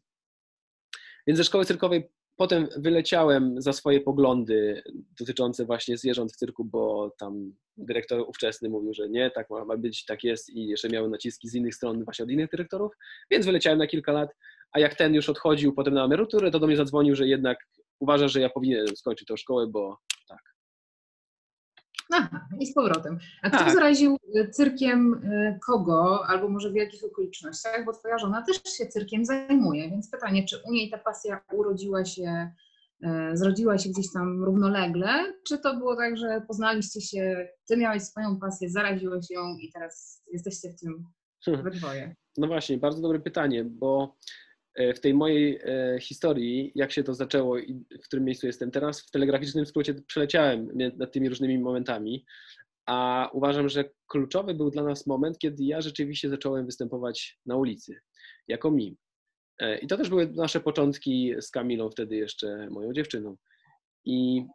więc 1.27 1.37
ze 1.37 1.43
szkoły 1.43 1.65
cyrkowej 1.65 2.09
Potem 2.37 2.67
wyleciałem 2.77 3.61
za 3.61 3.73
swoje 3.73 4.01
poglądy 4.01 4.83
dotyczące 5.19 5.65
właśnie 5.65 5.97
zwierząt 5.97 6.33
w 6.33 6.35
cyrku, 6.35 6.65
bo 6.65 7.11
tam 7.19 7.53
dyrektor 7.77 8.21
ówczesny 8.27 8.69
mówił, 8.69 8.93
że 8.93 9.09
nie, 9.09 9.31
tak 9.31 9.49
ma 9.49 9.77
być, 9.77 10.05
tak 10.05 10.23
jest 10.23 10.49
i 10.49 10.67
jeszcze 10.67 10.89
miałem 10.89 11.11
naciski 11.11 11.49
z 11.49 11.55
innych 11.55 11.75
stron 11.75 12.03
właśnie 12.03 12.25
od 12.25 12.31
innych 12.31 12.49
dyrektorów, 12.49 12.91
więc 13.31 13.45
wyleciałem 13.45 13.79
na 13.79 13.87
kilka 13.87 14.11
lat, 14.11 14.29
a 14.71 14.79
jak 14.79 14.95
ten 14.95 15.13
już 15.13 15.29
odchodził 15.29 15.73
potem 15.73 15.93
na 15.93 16.05
emeryturę, 16.05 16.51
to 16.51 16.59
do 16.59 16.67
mnie 16.67 16.77
zadzwonił, 16.77 17.15
że 17.15 17.27
jednak 17.27 17.57
uważa, 17.99 18.27
że 18.27 18.41
ja 18.41 18.49
powinienem 18.49 18.87
skończyć 18.87 19.27
tę 19.27 19.37
szkołę, 19.37 19.67
bo 19.67 19.97
Aha, 22.13 22.47
i 22.59 22.65
z 22.65 22.73
powrotem. 22.73 23.17
A 23.41 23.49
kto 23.49 23.57
tak. 23.59 23.73
zaraził 23.73 24.17
e, 24.35 24.47
cyrkiem 24.47 25.21
e, 25.23 25.59
kogo, 25.65 26.27
albo 26.27 26.49
może 26.49 26.71
w 26.71 26.75
jakich 26.75 27.03
okolicznościach, 27.03 27.85
bo 27.85 27.93
twoja 27.93 28.17
żona 28.17 28.41
też 28.41 28.63
się 28.77 28.85
cyrkiem 28.85 29.25
zajmuje, 29.25 29.89
więc 29.89 30.09
pytanie, 30.11 30.45
czy 30.45 30.57
u 30.67 30.71
niej 30.71 30.89
ta 30.89 30.97
pasja 30.97 31.41
urodziła 31.53 32.05
się, 32.05 32.51
e, 33.03 33.37
zrodziła 33.37 33.77
się 33.77 33.89
gdzieś 33.89 34.11
tam 34.13 34.43
równolegle, 34.43 35.33
czy 35.47 35.57
to 35.57 35.77
było 35.77 35.95
tak, 35.95 36.17
że 36.17 36.41
poznaliście 36.47 37.01
się, 37.01 37.47
ty 37.67 37.77
miałeś 37.77 38.03
swoją 38.03 38.39
pasję, 38.39 38.69
zaraziłeś 38.69 39.29
ją 39.29 39.57
i 39.57 39.71
teraz 39.71 40.23
jesteście 40.31 40.69
w 40.69 40.79
tym 40.79 41.05
we 41.63 41.71
dwoje? 41.71 42.15
No 42.37 42.47
właśnie, 42.47 42.77
bardzo 42.77 43.01
dobre 43.01 43.19
pytanie, 43.19 43.63
bo 43.63 44.17
w 44.75 44.99
tej 44.99 45.13
mojej 45.13 45.59
e, 45.63 45.99
historii, 45.99 46.71
jak 46.75 46.91
się 46.91 47.03
to 47.03 47.13
zaczęło 47.13 47.59
i 47.59 47.85
w 48.01 48.05
którym 48.05 48.25
miejscu 48.25 48.47
jestem 48.47 48.71
teraz, 48.71 49.01
w 49.01 49.11
telegraficznym 49.11 49.65
skrócie 49.65 49.93
przeleciałem 49.93 50.69
nad 50.97 51.11
tymi 51.11 51.29
różnymi 51.29 51.59
momentami, 51.59 52.25
a 52.85 53.29
uważam, 53.33 53.69
że 53.69 53.89
kluczowy 54.07 54.53
był 54.53 54.71
dla 54.71 54.83
nas 54.83 55.07
moment, 55.07 55.39
kiedy 55.39 55.63
ja 55.63 55.81
rzeczywiście 55.81 56.29
zacząłem 56.29 56.65
występować 56.65 57.39
na 57.45 57.55
ulicy, 57.55 57.95
jako 58.47 58.71
mim. 58.71 58.95
E, 59.59 59.77
I 59.77 59.87
to 59.87 59.97
też 59.97 60.09
były 60.09 60.33
nasze 60.33 60.59
początki 60.59 61.35
z 61.39 61.51
Kamilą, 61.51 61.89
wtedy 61.89 62.15
jeszcze 62.15 62.69
moją 62.69 62.93
dziewczyną. 62.93 63.37
I 64.05 64.45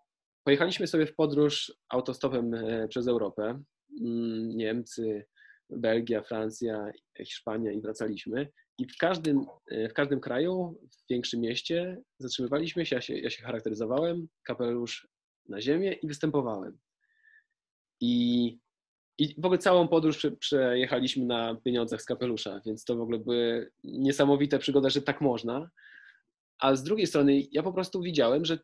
pojechaliśmy 0.44 0.86
sobie 0.86 1.06
w 1.06 1.14
podróż 1.14 1.72
autostopem 1.88 2.54
przez 2.88 3.08
Europę. 3.08 3.62
Mm, 4.00 4.56
Niemcy, 4.56 5.24
Belgia, 5.70 6.22
Francja, 6.22 6.92
Hiszpania 7.24 7.72
i 7.72 7.80
wracaliśmy. 7.80 8.48
I 8.80 8.86
w 8.86 8.96
każdym, 8.96 9.46
e, 9.70 9.88
w 9.88 9.94
każdym 9.94 10.20
kraju, 10.20 10.80
w 10.90 11.08
większym 11.10 11.40
mieście 11.40 12.02
zatrzymywaliśmy 12.18 12.86
się 12.86 12.96
ja, 12.96 13.02
się, 13.02 13.18
ja 13.18 13.30
się 13.30 13.42
charakteryzowałem, 13.42 14.28
kapelusz 14.42 15.08
na 15.48 15.60
ziemię 15.60 15.92
i 15.92 16.06
występowałem. 16.06 16.78
I, 18.00 18.58
I 19.18 19.34
w 19.38 19.44
ogóle 19.44 19.58
całą 19.58 19.88
podróż 19.88 20.26
przejechaliśmy 20.38 21.24
na 21.24 21.54
pieniądzach 21.64 22.02
z 22.02 22.04
kapelusza, 22.04 22.60
więc 22.66 22.84
to 22.84 22.96
w 22.96 23.00
ogóle 23.00 23.18
były 23.18 23.70
niesamowite 23.84 24.58
przygody, 24.58 24.90
że 24.90 25.02
tak 25.02 25.20
można. 25.20 25.70
A 26.58 26.76
z 26.76 26.82
drugiej 26.82 27.06
strony 27.06 27.42
ja 27.52 27.62
po 27.62 27.72
prostu 27.72 28.02
widziałem, 28.02 28.44
że 28.44 28.58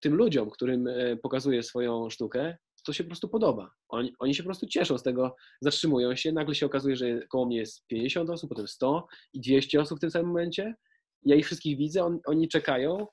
tym 0.00 0.14
ludziom, 0.14 0.50
którym 0.50 0.86
e, 0.86 1.16
pokazuję 1.16 1.62
swoją 1.62 2.10
sztukę, 2.10 2.56
się 2.92 3.04
po 3.04 3.08
prostu 3.08 3.28
podoba. 3.28 3.74
Oni, 3.88 4.14
oni 4.18 4.34
się 4.34 4.42
po 4.42 4.46
prostu 4.46 4.66
cieszą 4.66 4.98
z 4.98 5.02
tego, 5.02 5.36
zatrzymują 5.60 6.16
się, 6.16 6.32
nagle 6.32 6.54
się 6.54 6.66
okazuje, 6.66 6.96
że 6.96 7.26
koło 7.26 7.46
mnie 7.46 7.56
jest 7.56 7.86
50 7.86 8.30
osób, 8.30 8.48
potem 8.48 8.68
100 8.68 9.06
i 9.32 9.40
200 9.40 9.80
osób 9.80 9.98
w 9.98 10.00
tym 10.00 10.10
samym 10.10 10.28
momencie. 10.28 10.74
Ja 11.22 11.36
ich 11.36 11.46
wszystkich 11.46 11.78
widzę, 11.78 12.04
on, 12.04 12.20
oni 12.26 12.48
czekają 12.48 13.06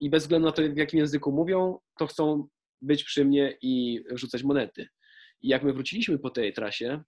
i 0.00 0.10
bez 0.10 0.22
względu 0.22 0.46
na 0.46 0.52
to, 0.52 0.62
w 0.62 0.76
jakim 0.76 0.98
języku 0.98 1.32
mówią, 1.32 1.78
to 1.98 2.06
chcą 2.06 2.48
być 2.82 3.04
przy 3.04 3.24
mnie 3.24 3.58
i 3.62 4.04
rzucać 4.10 4.42
monety. 4.42 4.88
I 5.40 5.48
jak 5.48 5.62
my 5.62 5.72
wróciliśmy 5.72 6.18
po 6.18 6.30
tej 6.30 6.52
trasie, 6.52 7.02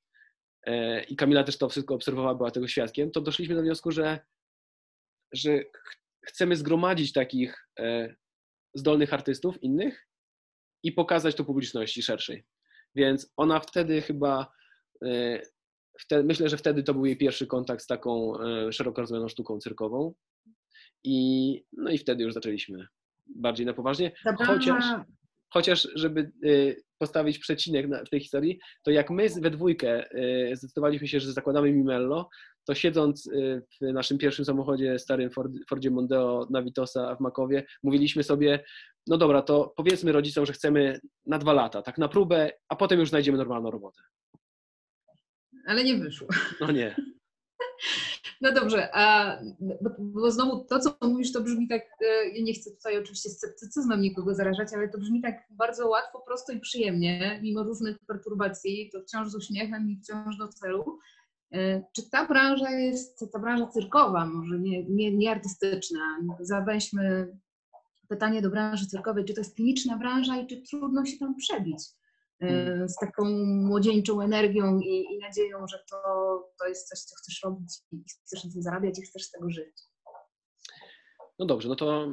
e, 0.66 1.04
i 1.04 1.16
Kamila 1.16 1.44
też 1.44 1.58
to 1.58 1.68
wszystko 1.68 1.94
obserwowała, 1.94 2.34
była 2.34 2.50
tego 2.50 2.68
świadkiem, 2.68 3.10
to 3.10 3.20
doszliśmy 3.20 3.54
do 3.54 3.62
wniosku, 3.62 3.90
że, 3.90 4.20
że 5.32 5.64
chcemy 6.26 6.56
zgromadzić 6.56 7.12
takich 7.12 7.68
e, 7.78 8.14
zdolnych 8.74 9.14
artystów 9.14 9.62
innych 9.62 10.07
i 10.82 10.92
pokazać 10.92 11.34
to 11.34 11.44
publiczności 11.44 12.02
szerszej. 12.02 12.44
Więc 12.94 13.32
ona 13.36 13.60
wtedy 13.60 14.02
chyba, 14.02 14.52
e, 15.04 15.42
wtedy, 16.00 16.24
myślę, 16.24 16.48
że 16.48 16.56
wtedy 16.56 16.82
to 16.82 16.94
był 16.94 17.06
jej 17.06 17.16
pierwszy 17.16 17.46
kontakt 17.46 17.82
z 17.82 17.86
taką 17.86 18.40
e, 18.40 18.72
szeroko 18.72 19.00
rozumianą 19.00 19.28
sztuką 19.28 19.58
cyrkową. 19.58 20.14
I, 21.04 21.64
no 21.72 21.90
i 21.90 21.98
wtedy 21.98 22.24
już 22.24 22.34
zaczęliśmy 22.34 22.86
bardziej 23.26 23.66
na 23.66 23.72
poważnie. 23.74 24.12
Chociaż, 24.46 24.84
chociaż 25.52 25.88
żeby 25.94 26.20
e, 26.20 26.74
postawić 26.98 27.38
przecinek 27.38 27.86
w 28.06 28.10
tej 28.10 28.20
historii, 28.20 28.58
to 28.82 28.90
jak 28.90 29.10
my 29.10 29.28
we 29.40 29.50
dwójkę 29.50 30.04
zdecydowaliśmy 30.52 31.08
się, 31.08 31.20
że 31.20 31.32
zakładamy 31.32 31.72
Mimello, 31.72 32.28
to 32.68 32.74
siedząc 32.74 33.26
y, 33.26 33.62
w 33.80 33.92
naszym 33.92 34.18
pierwszym 34.18 34.44
samochodzie, 34.44 34.98
starym 34.98 35.30
Ford, 35.30 35.52
Fordzie 35.68 35.90
Mondeo 35.90 36.46
Navitosa 36.50 37.16
w 37.16 37.20
Makowie, 37.20 37.66
mówiliśmy 37.82 38.22
sobie, 38.22 38.64
no 39.06 39.18
dobra, 39.18 39.42
to 39.42 39.72
powiedzmy 39.76 40.12
rodzicom, 40.12 40.46
że 40.46 40.52
chcemy 40.52 41.00
na 41.26 41.38
dwa 41.38 41.52
lata, 41.52 41.82
tak 41.82 41.98
na 41.98 42.08
próbę, 42.08 42.52
a 42.68 42.76
potem 42.76 43.00
już 43.00 43.08
znajdziemy 43.08 43.38
normalną 43.38 43.70
robotę. 43.70 44.02
Ale 45.66 45.84
nie 45.84 45.94
wyszło. 45.94 46.28
No 46.60 46.70
nie. 46.70 46.96
No 48.40 48.52
dobrze, 48.52 48.88
a, 48.92 49.36
bo 49.98 50.30
znowu 50.30 50.64
to, 50.64 50.78
co 50.78 50.96
mówisz, 51.02 51.32
to 51.32 51.40
brzmi 51.40 51.68
tak, 51.68 51.82
e, 52.00 52.28
ja 52.28 52.44
nie 52.44 52.54
chcę 52.54 52.70
tutaj 52.70 52.98
oczywiście 52.98 53.30
sceptycyzmem 53.30 54.00
nikogo 54.00 54.34
zarażać, 54.34 54.68
ale 54.74 54.88
to 54.88 54.98
brzmi 54.98 55.22
tak 55.22 55.46
bardzo 55.50 55.88
łatwo, 55.88 56.22
prosto 56.26 56.52
i 56.52 56.60
przyjemnie, 56.60 57.40
mimo 57.42 57.62
różnych 57.62 57.98
perturbacji, 57.98 58.90
to 58.92 59.00
wciąż 59.00 59.28
z 59.28 59.34
uśmiechem 59.34 59.90
i 59.90 59.96
wciąż 59.96 60.36
do 60.36 60.48
celu. 60.48 60.98
E, 61.52 61.82
czy 61.92 62.10
ta 62.10 62.26
branża 62.26 62.70
jest, 62.70 63.24
ta 63.32 63.38
branża 63.38 63.66
cyrkowa, 63.66 64.26
może 64.26 64.58
nie, 64.58 64.84
nie, 64.84 65.16
nie 65.16 65.30
artystyczna, 65.30 66.00
zaweźmy 66.40 67.36
pytanie 68.08 68.42
do 68.42 68.50
branży 68.50 68.86
cyrkowej, 68.86 69.24
czy 69.24 69.34
to 69.34 69.40
jest 69.40 69.54
kliniczna 69.54 69.98
branża 69.98 70.36
i 70.36 70.46
czy 70.46 70.62
trudno 70.62 71.04
się 71.04 71.18
tam 71.18 71.36
przebić? 71.36 71.84
Hmm. 72.40 72.82
E, 72.82 72.88
z 72.88 72.96
taką 72.96 73.24
młodzieńczą 73.44 74.20
energią 74.20 74.80
i, 74.80 75.14
i, 75.14 75.18
nadzieją, 75.18 75.66
że 75.66 75.78
to, 75.90 75.98
to 76.58 76.66
jest 76.66 76.88
coś, 76.88 76.98
co 76.98 77.16
chcesz 77.16 77.42
robić 77.44 77.78
i 77.92 78.04
chcesz 78.24 78.44
na 78.44 78.52
tym 78.52 78.62
zarabiać 78.62 78.98
i 78.98 79.02
chcesz 79.02 79.22
z 79.22 79.30
tego 79.30 79.50
żyć. 79.50 79.76
No 81.38 81.46
dobrze, 81.46 81.68
no 81.68 81.76
to 81.76 82.08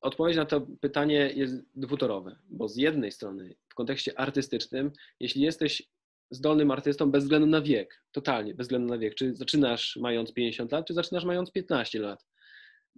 odpowiedź 0.00 0.36
na 0.36 0.46
to 0.46 0.60
pytanie 0.80 1.32
jest 1.34 1.54
dwutorowe, 1.74 2.36
bo 2.48 2.68
z 2.68 2.76
jednej 2.76 3.12
strony 3.12 3.54
w 3.68 3.74
kontekście 3.74 4.18
artystycznym, 4.18 4.92
jeśli 5.20 5.42
jesteś 5.42 5.90
zdolnym 6.30 6.70
artystą 6.70 7.10
bez 7.10 7.24
względu 7.24 7.46
na 7.46 7.62
wiek, 7.62 8.02
totalnie 8.12 8.54
bez 8.54 8.66
względu 8.66 8.88
na 8.88 8.98
wiek, 8.98 9.14
czy 9.14 9.34
zaczynasz 9.34 9.98
mając 10.00 10.32
50 10.32 10.72
lat, 10.72 10.86
czy 10.86 10.94
zaczynasz 10.94 11.24
mając 11.24 11.52
15 11.52 12.00
lat, 12.00 12.26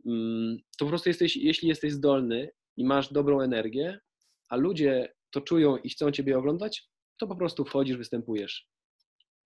mm, 0.07 0.57
to 0.79 0.85
po 0.85 0.89
prostu 0.89 1.09
jesteś, 1.09 1.37
jeśli 1.37 1.69
jesteś 1.69 1.93
zdolny 1.93 2.51
i 2.77 2.85
masz 2.85 3.13
dobrą 3.13 3.41
energię, 3.41 4.01
a 4.49 4.57
ludzie 4.57 5.15
to 5.31 5.41
czują 5.41 5.77
i 5.77 5.91
chcą 5.91 6.11
Ciebie 6.11 6.39
oglądać, 6.39 6.89
to 7.19 7.27
po 7.27 7.37
prostu 7.37 7.65
wchodzisz, 7.65 7.97
występujesz. 7.97 8.69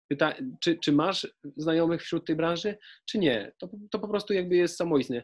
Pyta, 0.08 0.34
czy, 0.60 0.78
czy 0.78 0.92
masz 0.92 1.26
znajomych 1.56 2.02
wśród 2.02 2.26
tej 2.26 2.36
branży, 2.36 2.78
czy 3.06 3.18
nie? 3.18 3.52
To, 3.58 3.70
to 3.90 3.98
po 3.98 4.08
prostu 4.08 4.34
jakby 4.34 4.56
jest 4.56 4.76
samoistne. 4.76 5.22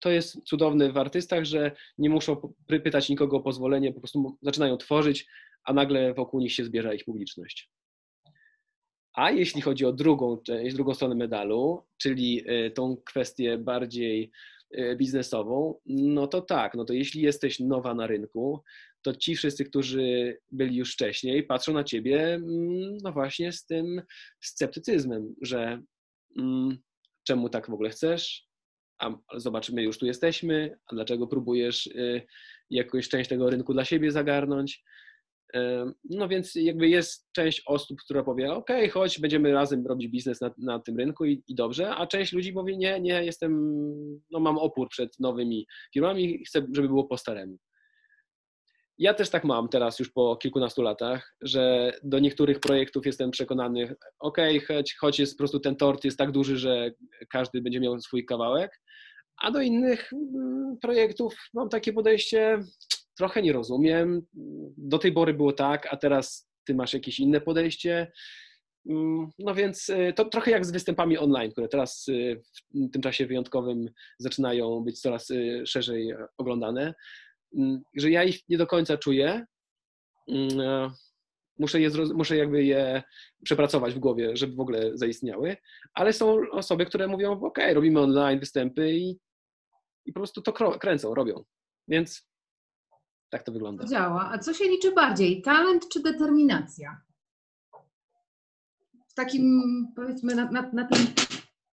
To 0.00 0.10
jest 0.10 0.42
cudowne 0.44 0.92
w 0.92 0.96
artystach, 0.96 1.44
że 1.44 1.72
nie 1.98 2.10
muszą 2.10 2.54
pytać 2.66 3.08
nikogo 3.08 3.36
o 3.36 3.40
pozwolenie, 3.40 3.92
po 3.92 4.00
prostu 4.00 4.38
zaczynają 4.42 4.76
tworzyć, 4.76 5.26
a 5.64 5.72
nagle 5.72 6.14
wokół 6.14 6.40
nich 6.40 6.52
się 6.52 6.64
zbiera 6.64 6.94
ich 6.94 7.04
publiczność. 7.04 7.70
A 9.14 9.30
jeśli 9.30 9.62
chodzi 9.62 9.84
o 9.84 9.92
drugą 9.92 10.38
część, 10.38 10.74
drugą 10.76 10.94
stronę 10.94 11.14
medalu, 11.14 11.82
czyli 11.98 12.50
y, 12.50 12.70
tą 12.70 12.96
kwestię 12.96 13.58
bardziej 13.58 14.30
y, 14.78 14.96
biznesową, 14.96 15.80
no 15.86 16.26
to 16.26 16.40
tak, 16.42 16.74
no 16.74 16.84
to 16.84 16.92
jeśli 16.92 17.22
jesteś 17.22 17.60
nowa 17.60 17.94
na 17.94 18.06
rynku, 18.06 18.62
to 19.02 19.14
ci 19.14 19.36
wszyscy, 19.36 19.64
którzy 19.64 20.38
byli 20.50 20.76
już 20.76 20.92
wcześniej, 20.92 21.42
patrzą 21.42 21.72
na 21.72 21.84
ciebie, 21.84 22.34
mm, 22.34 22.96
no 23.02 23.12
właśnie 23.12 23.52
z 23.52 23.66
tym 23.66 24.02
sceptycyzmem, 24.40 25.34
że 25.42 25.82
mm, 26.38 26.78
czemu 27.24 27.48
tak 27.48 27.70
w 27.70 27.74
ogóle 27.74 27.90
chcesz, 27.90 28.48
a 28.98 29.10
zobaczymy, 29.36 29.82
już 29.82 29.98
tu 29.98 30.06
jesteśmy, 30.06 30.78
a 30.86 30.94
dlaczego 30.94 31.26
próbujesz 31.26 31.86
y, 31.86 32.26
jakąś 32.70 33.08
część 33.08 33.30
tego 33.30 33.50
rynku 33.50 33.72
dla 33.72 33.84
siebie 33.84 34.10
zagarnąć. 34.10 34.84
No 36.10 36.28
więc 36.28 36.54
jakby 36.54 36.88
jest 36.88 37.28
część 37.32 37.62
osób, 37.66 37.98
która 38.04 38.22
powie, 38.22 38.52
ok, 38.52 38.70
chodź, 38.92 39.20
będziemy 39.20 39.52
razem 39.52 39.86
robić 39.86 40.08
biznes 40.08 40.40
na, 40.40 40.54
na 40.58 40.78
tym 40.78 40.96
rynku 40.96 41.24
i, 41.24 41.42
i, 41.48 41.54
dobrze, 41.54 41.94
a 41.94 42.06
część 42.06 42.32
ludzi 42.32 42.52
mówi, 42.52 42.78
nie, 42.78 43.00
nie, 43.00 43.24
jestem, 43.24 43.52
no 44.30 44.40
mam 44.40 44.58
opór 44.58 44.88
przed 44.88 45.20
nowymi 45.20 45.66
firmami 45.94 46.42
i 46.42 46.44
chcę, 46.44 46.66
żeby 46.72 46.88
było 46.88 47.04
po 47.04 47.18
staremu. 47.18 47.58
Ja 48.98 49.14
też 49.14 49.30
tak 49.30 49.44
mam 49.44 49.68
teraz 49.68 49.98
już 49.98 50.10
po 50.12 50.36
kilkunastu 50.36 50.82
latach, 50.82 51.36
że 51.42 51.92
do 52.02 52.18
niektórych 52.18 52.60
projektów 52.60 53.06
jestem 53.06 53.30
przekonany, 53.30 53.96
ok, 54.18 54.38
choć, 54.68 54.94
choć 54.94 55.18
jest 55.18 55.34
po 55.34 55.38
prostu 55.38 55.60
ten 55.60 55.76
tort 55.76 56.04
jest 56.04 56.18
tak 56.18 56.32
duży, 56.32 56.58
że 56.58 56.90
każdy 57.30 57.62
będzie 57.62 57.80
miał 57.80 58.00
swój 58.00 58.24
kawałek, 58.24 58.80
a 59.42 59.50
do 59.50 59.60
innych 59.60 60.12
mm, 60.12 60.76
projektów 60.82 61.34
mam 61.54 61.68
takie 61.68 61.92
podejście, 61.92 62.58
trochę 63.16 63.42
nie 63.42 63.52
rozumiem. 63.52 64.22
Do 64.76 64.98
tej 64.98 65.12
pory 65.12 65.34
było 65.34 65.52
tak, 65.52 65.86
a 65.90 65.96
teraz 65.96 66.48
ty 66.64 66.74
masz 66.74 66.94
jakieś 66.94 67.20
inne 67.20 67.40
podejście. 67.40 68.12
Mm, 68.88 69.30
no 69.38 69.54
więc 69.54 69.88
y, 69.88 70.12
to 70.16 70.24
trochę 70.24 70.50
jak 70.50 70.66
z 70.66 70.70
występami 70.70 71.18
online, 71.18 71.52
które 71.52 71.68
teraz 71.68 72.08
y, 72.08 72.42
w 72.74 72.90
tym 72.92 73.02
czasie 73.02 73.26
wyjątkowym 73.26 73.90
zaczynają 74.18 74.80
być 74.80 75.00
coraz 75.00 75.30
y, 75.30 75.62
szerzej 75.66 76.14
oglądane. 76.38 76.94
Mm, 77.58 77.82
że 77.96 78.10
ja 78.10 78.24
ich 78.24 78.48
nie 78.48 78.58
do 78.58 78.66
końca 78.66 78.98
czuję. 78.98 79.46
Mm, 80.28 80.60
e, 80.60 80.90
muszę, 81.58 81.80
je, 81.80 81.90
muszę 82.14 82.36
jakby 82.36 82.64
je 82.64 83.02
przepracować 83.44 83.94
w 83.94 83.98
głowie, 83.98 84.36
żeby 84.36 84.54
w 84.54 84.60
ogóle 84.60 84.90
zaistniały, 84.94 85.56
ale 85.94 86.12
są 86.12 86.40
osoby, 86.52 86.86
które 86.86 87.08
mówią, 87.08 87.40
ok, 87.40 87.58
robimy 87.72 88.00
online 88.00 88.40
występy 88.40 88.92
i, 88.92 89.18
i 90.06 90.12
po 90.12 90.20
prostu 90.20 90.42
to 90.42 90.52
kręcą, 90.52 91.14
robią. 91.14 91.44
Więc 91.88 92.28
tak 93.34 93.42
to 93.42 93.52
wygląda. 93.52 93.84
Działa. 93.84 94.30
A 94.32 94.38
co 94.38 94.54
się 94.54 94.64
liczy 94.64 94.92
bardziej, 94.92 95.42
talent 95.42 95.88
czy 95.88 96.02
determinacja? 96.02 97.00
W 99.08 99.14
takim, 99.14 99.62
powiedzmy, 99.96 100.34
na, 100.34 100.50
na, 100.50 100.70
na, 100.72 100.88
tym, 100.88 101.06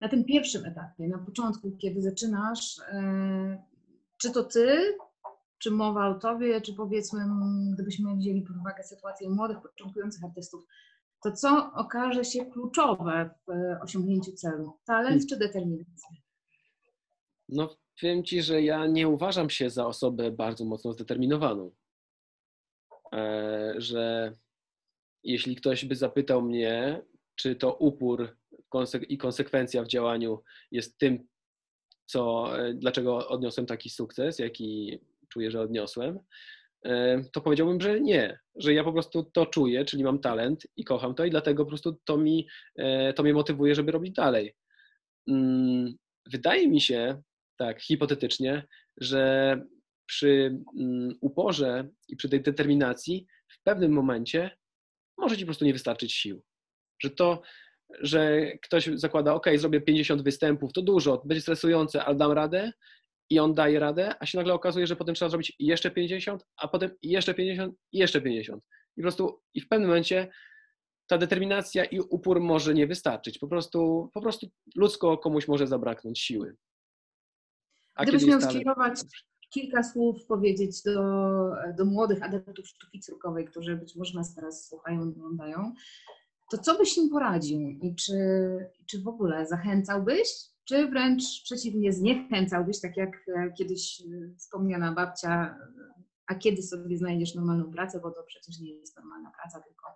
na 0.01 0.09
tym 0.09 0.25
pierwszym 0.25 0.65
etapie, 0.65 1.07
na 1.07 1.17
początku, 1.17 1.71
kiedy 1.77 2.01
zaczynasz, 2.01 2.77
yy, 2.77 3.57
czy 4.17 4.31
to 4.31 4.43
ty, 4.43 4.97
czy 5.57 5.71
mowa 5.71 6.07
o 6.07 6.13
tobie, 6.13 6.61
czy 6.61 6.73
powiedzmy, 6.73 7.25
gdybyśmy 7.73 8.15
wzięli 8.15 8.41
pod 8.41 8.57
uwagę 8.57 8.83
sytuację 8.83 9.29
młodych, 9.29 9.61
początkujących 9.61 10.23
artystów, 10.23 10.65
to 11.23 11.31
co 11.31 11.71
okaże 11.73 12.25
się 12.25 12.45
kluczowe 12.45 13.29
w 13.47 13.83
osiągnięciu 13.83 14.31
celu? 14.31 14.79
Talent 14.85 15.07
hmm. 15.09 15.27
czy 15.27 15.37
determinacja? 15.37 16.09
No, 17.49 17.69
powiem 18.01 18.23
Ci, 18.23 18.41
że 18.41 18.61
ja 18.61 18.87
nie 18.87 19.07
uważam 19.07 19.49
się 19.49 19.69
za 19.69 19.87
osobę 19.87 20.31
bardzo 20.31 20.65
mocno 20.65 20.93
zdeterminowaną. 20.93 21.71
E, 23.13 23.73
że 23.77 24.33
jeśli 25.23 25.55
ktoś 25.55 25.85
by 25.85 25.95
zapytał 25.95 26.41
mnie, 26.41 27.01
czy 27.35 27.55
to 27.55 27.73
upór 27.73 28.37
i 29.09 29.17
konsekwencja 29.17 29.83
w 29.83 29.87
działaniu 29.87 30.43
jest 30.71 30.97
tym, 30.97 31.27
co, 32.05 32.51
e, 32.59 32.73
dlaczego 32.73 33.27
odniosłem 33.27 33.65
taki 33.65 33.89
sukces, 33.89 34.39
jaki 34.39 34.99
czuję, 35.29 35.51
że 35.51 35.61
odniosłem, 35.61 36.19
e, 36.85 37.23
to 37.33 37.41
powiedziałbym, 37.41 37.81
że 37.81 38.01
nie, 38.01 38.39
że 38.55 38.73
ja 38.73 38.83
po 38.83 38.93
prostu 38.93 39.23
to 39.23 39.45
czuję, 39.45 39.85
czyli 39.85 40.03
mam 40.03 40.19
talent 40.19 40.67
i 40.77 40.83
kocham 40.83 41.15
to 41.15 41.25
i 41.25 41.29
dlatego 41.29 41.63
po 41.63 41.69
prostu 41.69 41.99
to, 42.05 42.17
mi, 42.17 42.47
to 43.15 43.23
mnie 43.23 43.33
motywuje, 43.33 43.75
żeby 43.75 43.91
robić 43.91 44.13
dalej. 44.13 44.55
Mm, 45.27 45.95
wydaje 46.25 46.67
mi 46.67 46.81
się, 46.81 47.21
tak 47.65 47.81
hipotetycznie, 47.81 48.67
że 48.97 49.55
przy 50.05 50.59
mm, 50.79 51.17
uporze 51.21 51.89
i 52.07 52.15
przy 52.15 52.29
tej 52.29 52.41
determinacji 52.41 53.27
w 53.47 53.63
pewnym 53.63 53.91
momencie 53.91 54.57
może 55.17 55.37
ci 55.37 55.43
po 55.43 55.47
prostu 55.47 55.65
nie 55.65 55.73
wystarczyć 55.73 56.13
sił. 56.13 56.43
Że 57.03 57.09
to, 57.09 57.41
że 57.99 58.51
ktoś 58.63 58.89
zakłada, 58.93 59.33
ok, 59.33 59.47
zrobię 59.55 59.81
50 59.81 60.21
występów, 60.21 60.73
to 60.73 60.81
dużo, 60.81 61.21
będzie 61.25 61.41
stresujące, 61.41 62.05
ale 62.05 62.15
dam 62.15 62.31
radę, 62.31 62.71
i 63.29 63.39
on 63.39 63.53
daje 63.53 63.79
radę, 63.79 64.15
a 64.19 64.25
się 64.25 64.37
nagle 64.37 64.53
okazuje, 64.53 64.87
że 64.87 64.95
potem 64.95 65.15
trzeba 65.15 65.29
zrobić 65.29 65.55
jeszcze 65.59 65.91
50, 65.91 66.45
a 66.57 66.67
potem 66.67 66.91
jeszcze 67.01 67.33
50 67.33 67.75
i 67.91 67.97
jeszcze 67.97 68.21
50. 68.21 68.63
I 68.97 69.01
po 69.01 69.01
prostu 69.01 69.41
i 69.53 69.61
w 69.61 69.67
pewnym 69.67 69.89
momencie 69.89 70.27
ta 71.07 71.17
determinacja 71.17 71.85
i 71.85 71.99
upór 71.99 72.39
może 72.39 72.73
nie 72.73 72.87
wystarczyć. 72.87 73.39
Po 73.39 73.47
prostu, 73.47 74.09
po 74.13 74.21
prostu 74.21 74.47
ludzko 74.75 75.17
komuś 75.17 75.47
może 75.47 75.67
zabraknąć 75.67 76.19
siły. 76.19 76.55
A 78.01 78.03
Gdybyś 78.03 78.25
miał 78.25 78.41
skierować 78.41 78.99
kilka 79.49 79.83
słów 79.83 80.25
powiedzieć 80.25 80.81
do, 80.83 81.01
do 81.77 81.85
młodych 81.85 82.23
adeptów 82.23 82.67
sztuki 82.67 82.99
cyrkowej, 82.99 83.45
którzy 83.45 83.75
być 83.75 83.95
może 83.95 84.17
nas 84.17 84.35
teraz 84.35 84.67
słuchają 84.67 85.05
i 85.05 85.09
oglądają, 85.09 85.73
to 86.51 86.57
co 86.57 86.77
byś 86.77 86.97
im 86.97 87.09
poradził 87.09 87.59
i 87.59 87.95
czy, 87.95 88.13
czy 88.89 89.01
w 89.01 89.07
ogóle 89.07 89.47
zachęcałbyś 89.47 90.51
czy 90.71 90.87
wręcz 90.87 91.23
przeciwnie 91.43 91.93
zniechęcałbyś, 91.93 92.81
tak 92.81 92.97
jak 92.97 93.25
e, 93.27 93.51
kiedyś 93.57 94.01
e, 94.01 94.35
wspomniana 94.37 94.93
babcia, 94.93 95.57
a 96.27 96.35
kiedy 96.35 96.61
sobie 96.61 96.97
znajdziesz 96.97 97.35
normalną 97.35 97.71
pracę, 97.71 97.99
bo 97.99 98.11
to 98.11 98.23
przecież 98.23 98.59
nie 98.59 98.73
jest 98.73 98.97
normalna 98.97 99.31
praca, 99.41 99.59
tylko 99.59 99.87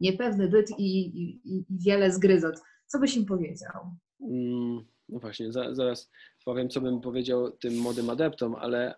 niepewny 0.00 0.48
byt 0.48 0.70
i, 0.78 1.00
i, 1.06 1.40
i 1.44 1.64
wiele 1.70 2.12
zgryzot. 2.12 2.62
Co 2.86 2.98
byś 2.98 3.16
im 3.16 3.26
powiedział? 3.26 3.72
Mm, 4.20 4.84
no 5.08 5.18
właśnie, 5.18 5.52
za, 5.52 5.74
zaraz 5.74 6.10
powiem, 6.46 6.68
co 6.68 6.80
bym 6.80 7.00
powiedział 7.00 7.50
tym 7.50 7.78
młodym 7.78 8.10
adeptom, 8.10 8.54
ale 8.54 8.94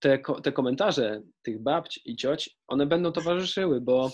te, 0.00 0.18
te 0.42 0.52
komentarze 0.52 1.22
tych 1.42 1.62
babć 1.62 2.00
i 2.04 2.16
cioć, 2.16 2.58
one 2.68 2.86
będą 2.86 3.12
towarzyszyły, 3.12 3.80
bo 3.80 4.10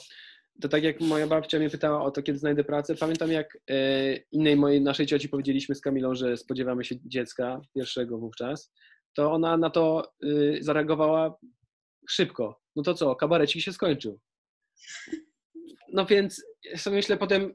to 0.61 0.69
tak 0.69 0.83
jak 0.83 1.01
moja 1.01 1.27
babcia 1.27 1.59
mnie 1.59 1.71
pytała 1.71 2.03
o 2.03 2.11
to, 2.11 2.23
kiedy 2.23 2.39
znajdę 2.39 2.65
pracę, 2.65 2.95
pamiętam 2.95 3.33
jak 3.33 3.59
e, 3.71 4.17
innej 4.17 4.57
mojej 4.57 4.81
naszej 4.81 5.07
cioci 5.07 5.29
powiedzieliśmy 5.29 5.75
z 5.75 5.81
Kamilą, 5.81 6.15
że 6.15 6.37
spodziewamy 6.37 6.85
się 6.85 6.95
dziecka, 7.05 7.61
pierwszego 7.75 8.19
wówczas, 8.19 8.73
to 9.15 9.33
ona 9.33 9.57
na 9.57 9.71
to 9.71 10.13
y, 10.25 10.59
zareagowała 10.61 11.39
szybko. 12.09 12.61
No 12.77 12.83
to 12.83 12.95
co, 12.95 13.17
kabarecik 13.17 13.63
się 13.63 13.73
skończył. 13.73 14.21
No 15.93 16.07
więc 16.07 16.45
ja 16.71 16.79
sobie 16.79 16.97
myślę 16.97 17.17
potem, 17.17 17.55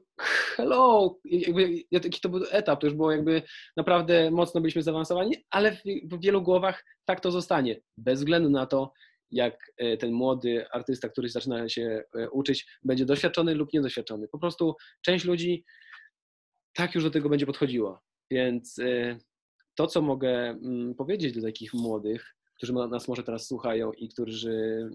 hello, 0.56 1.16
jakby, 1.24 1.82
jaki 1.90 2.20
to 2.20 2.28
był 2.28 2.44
etap, 2.50 2.80
to 2.80 2.86
już 2.86 2.96
było 2.96 3.12
jakby 3.12 3.42
naprawdę 3.76 4.30
mocno 4.30 4.60
byliśmy 4.60 4.82
zaawansowani, 4.82 5.36
ale 5.50 5.72
w, 5.72 5.82
w 6.04 6.20
wielu 6.20 6.42
głowach 6.42 6.84
tak 7.04 7.20
to 7.20 7.30
zostanie, 7.30 7.80
bez 7.96 8.18
względu 8.18 8.50
na 8.50 8.66
to, 8.66 8.92
jak 9.30 9.72
e, 9.76 9.96
ten 9.96 10.12
młody 10.12 10.66
artysta, 10.70 11.08
który 11.08 11.28
zaczyna 11.28 11.68
się 11.68 12.02
e, 12.14 12.30
uczyć, 12.30 12.66
będzie 12.82 13.04
doświadczony 13.04 13.54
lub 13.54 13.72
niedoświadczony. 13.72 14.28
Po 14.28 14.38
prostu 14.38 14.76
część 15.02 15.24
ludzi 15.24 15.64
tak 16.74 16.94
już 16.94 17.04
do 17.04 17.10
tego 17.10 17.28
będzie 17.28 17.46
podchodziła. 17.46 18.00
Więc 18.30 18.78
e, 18.78 19.18
to, 19.74 19.86
co 19.86 20.02
mogę 20.02 20.30
mm, 20.30 20.94
powiedzieć 20.94 21.34
do 21.34 21.42
takich 21.42 21.74
młodych, 21.74 22.34
którzy 22.56 22.72
nas 22.72 23.08
może 23.08 23.22
teraz 23.22 23.46
słuchają 23.46 23.92
i 23.92 24.08
którzy 24.08 24.88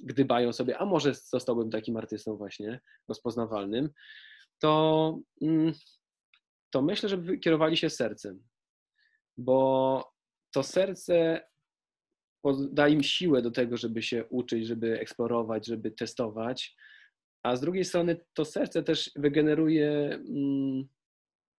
gdybają 0.00 0.52
sobie, 0.52 0.78
a 0.78 0.84
może 0.84 1.14
zostałbym 1.14 1.70
takim 1.70 1.96
artystą 1.96 2.36
właśnie 2.36 2.80
rozpoznawalnym, 3.08 3.90
to, 4.58 5.18
mm, 5.42 5.72
to 6.70 6.82
myślę, 6.82 7.08
żeby 7.08 7.38
kierowali 7.38 7.76
się 7.76 7.90
sercem, 7.90 8.42
bo 9.36 10.12
to 10.52 10.62
serce 10.62 11.40
da 12.70 12.88
im 12.88 13.02
siłę 13.02 13.42
do 13.42 13.50
tego, 13.50 13.76
żeby 13.76 14.02
się 14.02 14.24
uczyć, 14.24 14.66
żeby 14.66 15.00
eksplorować, 15.00 15.66
żeby 15.66 15.90
testować, 15.90 16.76
a 17.42 17.56
z 17.56 17.60
drugiej 17.60 17.84
strony 17.84 18.20
to 18.34 18.44
serce 18.44 18.82
też 18.82 19.10
wygeneruje 19.16 19.90
mm, 19.90 20.88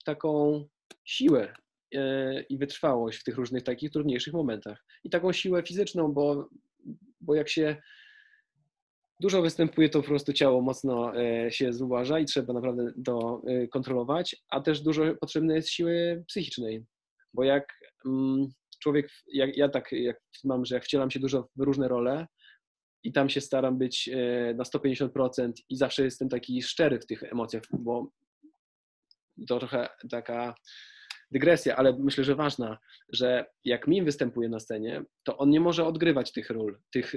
taką 0.05 0.65
siłę 1.05 1.53
e, 1.95 2.41
i 2.41 2.57
wytrwałość 2.57 3.19
w 3.19 3.23
tych 3.23 3.35
różnych 3.35 3.63
takich 3.63 3.91
trudniejszych 3.91 4.33
momentach. 4.33 4.85
I 5.03 5.09
taką 5.09 5.33
siłę 5.33 5.63
fizyczną, 5.63 6.13
bo, 6.13 6.49
bo 7.21 7.35
jak 7.35 7.49
się 7.49 7.81
dużo 9.21 9.41
występuje, 9.41 9.89
to 9.89 10.01
po 10.01 10.07
prostu 10.07 10.33
ciało 10.33 10.61
mocno 10.61 11.21
e, 11.21 11.51
się 11.51 11.73
zubaża 11.73 12.19
i 12.19 12.25
trzeba 12.25 12.53
naprawdę 12.53 12.91
to 13.05 13.41
e, 13.47 13.67
kontrolować, 13.67 14.35
a 14.49 14.61
też 14.61 14.81
dużo 14.81 15.15
potrzebne 15.21 15.55
jest 15.55 15.69
siły 15.69 16.23
psychicznej, 16.27 16.85
bo 17.33 17.43
jak 17.43 17.73
mm, 18.05 18.47
człowiek, 18.83 19.09
jak, 19.33 19.57
ja 19.57 19.69
tak 19.69 19.91
jak 19.91 20.21
mam, 20.43 20.65
że 20.65 20.75
jak 20.75 20.85
wcielam 20.85 21.11
się 21.11 21.19
dużo 21.19 21.49
w 21.55 21.61
różne 21.61 21.87
role 21.87 22.27
i 23.03 23.11
tam 23.11 23.29
się 23.29 23.41
staram 23.41 23.77
być 23.77 24.09
e, 24.13 24.53
na 24.53 24.63
150% 24.63 25.51
i 25.69 25.75
zawsze 25.75 26.03
jestem 26.03 26.29
taki 26.29 26.61
szczery 26.61 26.99
w 26.99 27.05
tych 27.05 27.23
emocjach, 27.23 27.63
bo 27.79 28.11
to 29.47 29.59
trochę 29.59 29.89
taka 30.09 30.55
dygresja, 31.31 31.75
ale 31.75 31.97
myślę, 31.99 32.23
że 32.23 32.35
ważna, 32.35 32.77
że 33.09 33.45
jak 33.63 33.87
Mim 33.87 34.05
występuje 34.05 34.49
na 34.49 34.59
scenie, 34.59 35.03
to 35.23 35.37
on 35.37 35.49
nie 35.49 35.59
może 35.59 35.85
odgrywać 35.85 36.31
tych 36.31 36.49
ról, 36.49 36.79
tych 36.93 37.13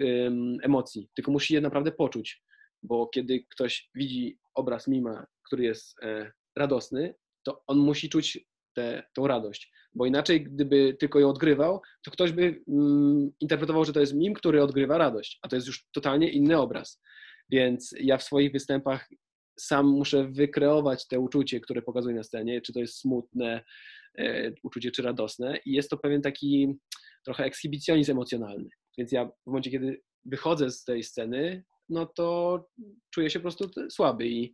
emocji, 0.62 1.10
tylko 1.14 1.32
musi 1.32 1.54
je 1.54 1.60
naprawdę 1.60 1.92
poczuć, 1.92 2.42
bo 2.82 3.06
kiedy 3.06 3.44
ktoś 3.50 3.90
widzi 3.94 4.38
obraz 4.54 4.88
Mima, 4.88 5.26
który 5.46 5.64
jest 5.64 6.02
e, 6.02 6.32
radosny, 6.56 7.14
to 7.44 7.62
on 7.66 7.78
musi 7.78 8.08
czuć 8.08 8.46
tę 8.74 9.02
radość, 9.18 9.72
bo 9.94 10.06
inaczej 10.06 10.44
gdyby 10.44 10.96
tylko 11.00 11.20
ją 11.20 11.28
odgrywał, 11.28 11.80
to 12.04 12.10
ktoś 12.10 12.32
by 12.32 12.62
mm, 12.68 13.30
interpretował, 13.40 13.84
że 13.84 13.92
to 13.92 14.00
jest 14.00 14.14
Mim, 14.14 14.34
który 14.34 14.62
odgrywa 14.62 14.98
radość, 14.98 15.38
a 15.42 15.48
to 15.48 15.56
jest 15.56 15.66
już 15.66 15.86
totalnie 15.92 16.30
inny 16.30 16.58
obraz. 16.58 17.02
Więc 17.50 17.94
ja 18.00 18.18
w 18.18 18.22
swoich 18.22 18.52
występach 18.52 19.08
sam 19.58 19.86
muszę 19.86 20.28
wykreować 20.28 21.08
te 21.08 21.20
uczucie, 21.20 21.60
które 21.60 21.82
pokazuję 21.82 22.16
na 22.16 22.22
scenie, 22.22 22.60
czy 22.60 22.72
to 22.72 22.80
jest 22.80 22.98
smutne, 22.98 23.64
uczucie 24.62 24.90
czy 24.90 25.02
radosne 25.02 25.58
i 25.66 25.72
jest 25.72 25.90
to 25.90 25.96
pewien 25.96 26.22
taki 26.22 26.78
trochę 27.24 27.44
ekshibicjonizm 27.44 28.12
emocjonalny. 28.12 28.68
Więc 28.98 29.12
ja 29.12 29.26
w 29.26 29.46
momencie, 29.46 29.70
kiedy 29.70 30.02
wychodzę 30.24 30.70
z 30.70 30.84
tej 30.84 31.02
sceny, 31.02 31.64
no 31.88 32.06
to 32.06 32.58
czuję 33.10 33.30
się 33.30 33.38
po 33.38 33.42
prostu 33.42 33.70
słaby 33.90 34.28
i, 34.28 34.44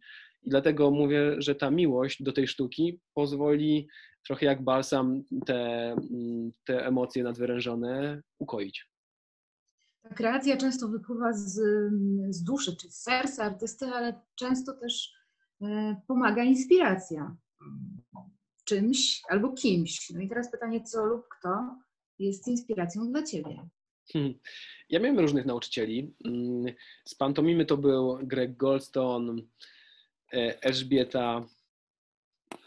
i 0.43 0.51
dlatego 0.51 0.91
mówię, 0.91 1.35
że 1.39 1.55
ta 1.55 1.71
miłość 1.71 2.23
do 2.23 2.33
tej 2.33 2.47
sztuki 2.47 3.01
pozwoli 3.15 3.89
trochę 4.27 4.47
jak 4.47 4.65
balsam 4.65 5.23
te, 5.47 5.97
te 6.65 6.87
emocje 6.87 7.23
nadwyrężone 7.23 8.23
ukoić. 8.39 8.91
Ta 10.03 10.15
kreacja 10.15 10.57
często 10.57 10.89
wypływa 10.89 11.33
z, 11.33 11.61
z 12.31 12.43
duszy, 12.43 12.77
czy 12.77 12.91
z 12.91 13.03
serca 13.03 13.45
artysty, 13.45 13.87
ale 13.87 14.21
często 14.35 14.73
też 14.73 15.13
e, 15.63 15.97
pomaga 16.07 16.45
inspiracja 16.45 17.37
czymś 18.71 19.23
albo 19.29 19.53
kimś. 19.53 20.11
No 20.11 20.21
i 20.21 20.29
teraz 20.29 20.51
pytanie, 20.51 20.83
co 20.83 21.05
lub 21.05 21.29
kto 21.29 21.77
jest 22.19 22.49
inspiracją 22.49 23.13
dla 23.13 23.23
Ciebie? 23.23 23.69
Hmm. 24.13 24.35
Ja 24.89 25.01
miałem 25.01 25.19
różnych 25.19 25.47
nauczycieli. 25.47 26.15
Mm, 26.25 26.75
z 27.05 27.15
pantomimy 27.15 27.67
to 27.67 27.77
był 27.77 28.19
Greg 28.23 28.57
Goldstone, 28.57 29.43
e, 30.33 30.63
Elżbieta, 30.63 31.47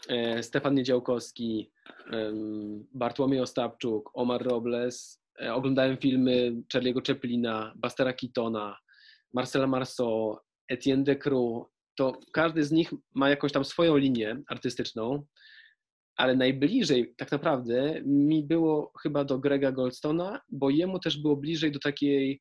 e, 0.08 0.42
Stefan 0.42 0.74
Niedziałkowski, 0.74 1.70
Bartłomiej 2.92 3.40
Ostapczuk, 3.40 4.10
Omar 4.14 4.42
Robles. 4.42 5.22
E, 5.42 5.54
oglądałem 5.54 5.96
filmy 5.96 6.62
Charlie'ego 6.74 7.06
Chaplina, 7.06 7.72
Bastera 7.76 8.12
Keatona, 8.12 8.78
Marcela 9.32 9.66
Marceau, 9.66 10.38
Etienne 10.68 11.04
Decroix. 11.04 11.68
To 11.96 12.20
każdy 12.32 12.64
z 12.64 12.72
nich 12.72 12.92
ma 13.14 13.30
jakąś 13.30 13.52
tam 13.52 13.64
swoją 13.64 13.96
linię 13.96 14.42
artystyczną 14.48 15.26
ale 16.16 16.36
najbliżej 16.36 17.14
tak 17.16 17.32
naprawdę 17.32 18.00
mi 18.04 18.42
było 18.42 18.92
chyba 19.02 19.24
do 19.24 19.38
Grega 19.38 19.72
Goldstona, 19.72 20.40
bo 20.48 20.70
jemu 20.70 20.98
też 20.98 21.22
było 21.22 21.36
bliżej 21.36 21.72
do 21.72 21.78
takiej 21.78 22.40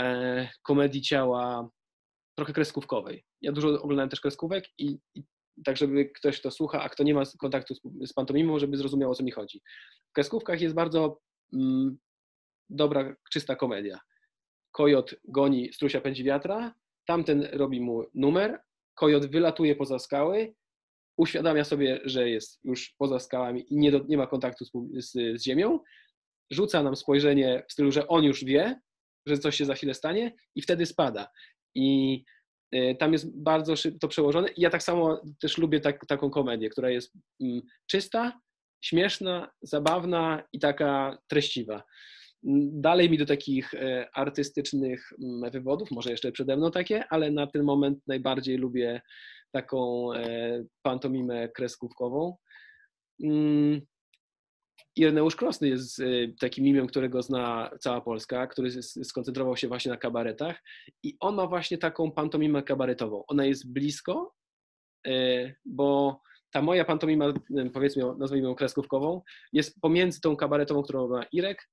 e, 0.00 0.48
komedii 0.62 1.02
ciała 1.02 1.68
trochę 2.34 2.52
kreskówkowej. 2.52 3.24
Ja 3.40 3.52
dużo 3.52 3.68
oglądałem 3.82 4.10
też 4.10 4.20
kreskówek 4.20 4.64
i, 4.78 4.98
i 5.14 5.24
tak, 5.64 5.76
żeby 5.76 6.04
ktoś, 6.04 6.40
kto 6.40 6.50
słucha, 6.50 6.82
a 6.82 6.88
kto 6.88 7.02
nie 7.02 7.14
ma 7.14 7.22
kontaktu 7.38 7.74
z, 7.74 7.80
z 8.06 8.12
pantomimą, 8.12 8.58
żeby 8.58 8.76
zrozumiał, 8.76 9.10
o 9.10 9.14
co 9.14 9.24
mi 9.24 9.30
chodzi. 9.30 9.62
W 10.10 10.12
kreskówkach 10.12 10.60
jest 10.60 10.74
bardzo 10.74 11.20
mm, 11.52 11.98
dobra, 12.70 13.16
czysta 13.32 13.56
komedia. 13.56 14.00
Kojot 14.72 15.14
goni, 15.24 15.72
strusia 15.72 16.00
pędzi 16.00 16.24
wiatra, 16.24 16.74
tamten 17.06 17.48
robi 17.52 17.80
mu 17.80 18.04
numer, 18.14 18.60
kojot 18.94 19.26
wylatuje 19.26 19.76
poza 19.76 19.98
skały, 19.98 20.54
uświadamia 21.20 21.64
sobie, 21.64 22.00
że 22.04 22.30
jest 22.30 22.60
już 22.64 22.94
poza 22.98 23.20
skałami 23.20 23.72
i 23.72 23.76
nie, 23.76 23.92
do, 23.92 24.04
nie 24.08 24.16
ma 24.16 24.26
kontaktu 24.26 24.64
z, 24.64 24.70
z, 24.96 25.12
z, 25.12 25.44
ziemią, 25.44 25.80
rzuca 26.50 26.82
nam 26.82 26.96
spojrzenie 26.96 27.62
w 27.68 27.72
stylu, 27.72 27.92
że 27.92 28.08
on 28.08 28.24
już 28.24 28.44
wie, 28.44 28.80
że 29.26 29.38
coś 29.38 29.56
się 29.56 29.64
za 29.64 29.74
chwilę 29.74 29.94
stanie 29.94 30.32
i 30.54 30.62
wtedy 30.62 30.86
spada. 30.86 31.28
I 31.74 32.24
y, 32.74 32.96
tam 32.98 33.12
jest 33.12 33.42
bardzo 33.42 33.74
to 34.00 34.08
przełożone. 34.08 34.48
I 34.48 34.60
ja 34.60 34.70
tak 34.70 34.82
samo 34.82 35.22
też 35.40 35.58
lubię 35.58 35.80
tak, 35.80 36.06
taką 36.06 36.30
komedię, 36.30 36.70
która 36.70 36.90
jest 36.90 37.12
mm, 37.40 37.62
czysta, 37.86 38.40
śmieszna, 38.84 39.50
zabawna 39.62 40.42
i 40.52 40.58
taka 40.58 41.18
treściwa. 41.28 41.82
Dalej 42.72 43.10
mi 43.10 43.18
do 43.18 43.26
takich 43.26 43.74
e, 43.74 44.08
artystycznych 44.14 45.12
mm, 45.22 45.50
wywodów, 45.50 45.90
może 45.90 46.10
jeszcze 46.10 46.32
przede 46.32 46.56
mną 46.56 46.70
takie, 46.70 47.04
ale 47.08 47.30
na 47.30 47.46
ten 47.46 47.62
moment 47.62 47.98
najbardziej 48.06 48.56
lubię 48.56 49.00
taką 49.52 50.12
e, 50.12 50.64
pantomimę 50.82 51.48
kreskówkową. 51.48 52.36
Mm, 53.22 53.80
Ireneusz 54.96 55.36
Krosny 55.36 55.68
jest 55.68 56.00
e, 56.00 56.04
takim 56.40 56.64
mimem, 56.64 56.86
którego 56.86 57.22
zna 57.22 57.70
cała 57.80 58.00
Polska, 58.00 58.46
który 58.46 58.82
skoncentrował 58.82 59.56
się 59.56 59.68
właśnie 59.68 59.90
na 59.90 59.96
kabaretach 59.96 60.62
i 61.02 61.16
on 61.20 61.34
ma 61.34 61.46
właśnie 61.46 61.78
taką 61.78 62.12
pantomimę 62.12 62.62
kabaretową. 62.62 63.24
Ona 63.26 63.44
jest 63.44 63.72
blisko, 63.72 64.34
e, 65.06 65.12
bo 65.64 66.20
ta 66.52 66.62
moja 66.62 66.84
pantomima, 66.84 67.32
powiedzmy, 67.72 68.02
nazwijmy 68.18 68.48
ją 68.48 68.54
kreskówkową, 68.54 69.22
jest 69.52 69.80
pomiędzy 69.80 70.20
tą 70.20 70.36
kabaretową, 70.36 70.82
którą 70.82 71.08
ma 71.08 71.24
Irek, 71.32 71.70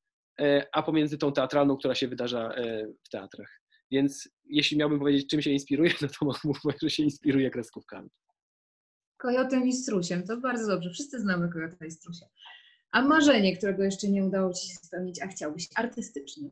a 0.73 0.83
pomiędzy 0.83 1.17
tą 1.17 1.31
teatralną, 1.31 1.77
która 1.77 1.95
się 1.95 2.07
wydarza 2.07 2.55
w 3.05 3.09
teatrach. 3.09 3.61
Więc 3.91 4.29
jeśli 4.45 4.77
miałbym 4.77 4.99
powiedzieć, 4.99 5.29
czym 5.29 5.41
się 5.41 5.51
inspiruje, 5.51 5.91
no 6.01 6.07
to 6.07 6.25
mógłbym 6.25 6.73
że 6.81 6.89
się 6.89 7.03
inspiruje 7.03 7.49
kreskówkami. 7.49 8.09
Kojotem 9.17 9.67
i 9.67 9.73
strusiem, 9.73 10.23
to 10.23 10.37
bardzo 10.37 10.67
dobrze. 10.67 10.89
Wszyscy 10.89 11.19
znamy 11.19 11.49
kojota 11.49 11.85
i 11.85 11.91
strusia. 11.91 12.25
A 12.91 13.01
marzenie, 13.01 13.57
którego 13.57 13.83
jeszcze 13.83 14.09
nie 14.09 14.25
udało 14.25 14.53
Ci 14.53 14.67
się 14.67 14.75
spełnić, 14.75 15.21
a 15.21 15.27
chciałbyś 15.27 15.69
artystycznie? 15.75 16.49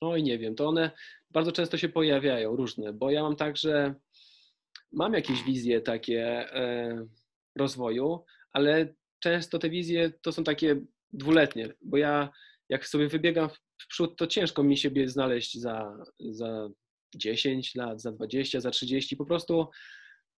Oj, 0.00 0.22
nie 0.22 0.38
wiem. 0.38 0.54
To 0.54 0.68
one 0.68 0.90
bardzo 1.30 1.52
często 1.52 1.78
się 1.78 1.88
pojawiają, 1.88 2.56
różne, 2.56 2.92
bo 2.92 3.10
ja 3.10 3.22
mam 3.22 3.36
tak, 3.36 3.56
że 3.56 3.94
mam 4.92 5.14
jakieś 5.14 5.44
wizje 5.44 5.80
takie 5.80 6.24
e, 6.54 7.06
rozwoju, 7.56 8.24
ale 8.52 8.94
często 9.18 9.58
te 9.58 9.70
wizje 9.70 10.10
to 10.10 10.32
są 10.32 10.44
takie 10.44 10.80
dwuletnie, 11.12 11.72
bo 11.82 11.96
ja 11.96 12.30
jak 12.68 12.88
sobie 12.88 13.08
wybiegam 13.08 13.48
w 13.82 13.88
przód, 13.88 14.16
to 14.16 14.26
ciężko 14.26 14.62
mi 14.62 14.76
siebie 14.76 15.08
znaleźć 15.08 15.60
za, 15.60 15.98
za 16.20 16.68
10 17.14 17.74
lat, 17.74 18.00
za 18.00 18.12
20, 18.12 18.60
za 18.60 18.70
30. 18.70 19.16
Po 19.16 19.24
prostu 19.24 19.68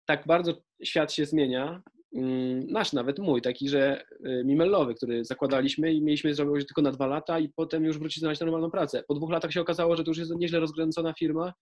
tak 0.06 0.26
bardzo 0.26 0.62
świat 0.84 1.12
się 1.12 1.26
zmienia. 1.26 1.82
Mm, 2.14 2.66
nasz 2.66 2.92
nawet 2.92 3.18
mój, 3.18 3.42
taki, 3.42 3.68
że 3.68 4.04
y, 4.26 4.42
mimellowy, 4.44 4.94
który 4.94 5.24
zakładaliśmy 5.24 5.92
i 5.92 6.02
mieliśmy 6.02 6.34
zrobić 6.34 6.66
tylko 6.66 6.82
na 6.82 6.92
dwa 6.92 7.06
lata 7.06 7.38
i 7.38 7.48
potem 7.48 7.84
już 7.84 7.98
wrócić 7.98 8.20
znaleźć 8.20 8.40
normalną 8.40 8.70
pracę. 8.70 9.04
Po 9.08 9.14
dwóch 9.14 9.30
latach 9.30 9.52
się 9.52 9.60
okazało, 9.60 9.96
że 9.96 10.04
to 10.04 10.10
już 10.10 10.18
jest 10.18 10.30
nieźle 10.36 10.60
rozkręcona 10.60 11.12
firma 11.12 11.52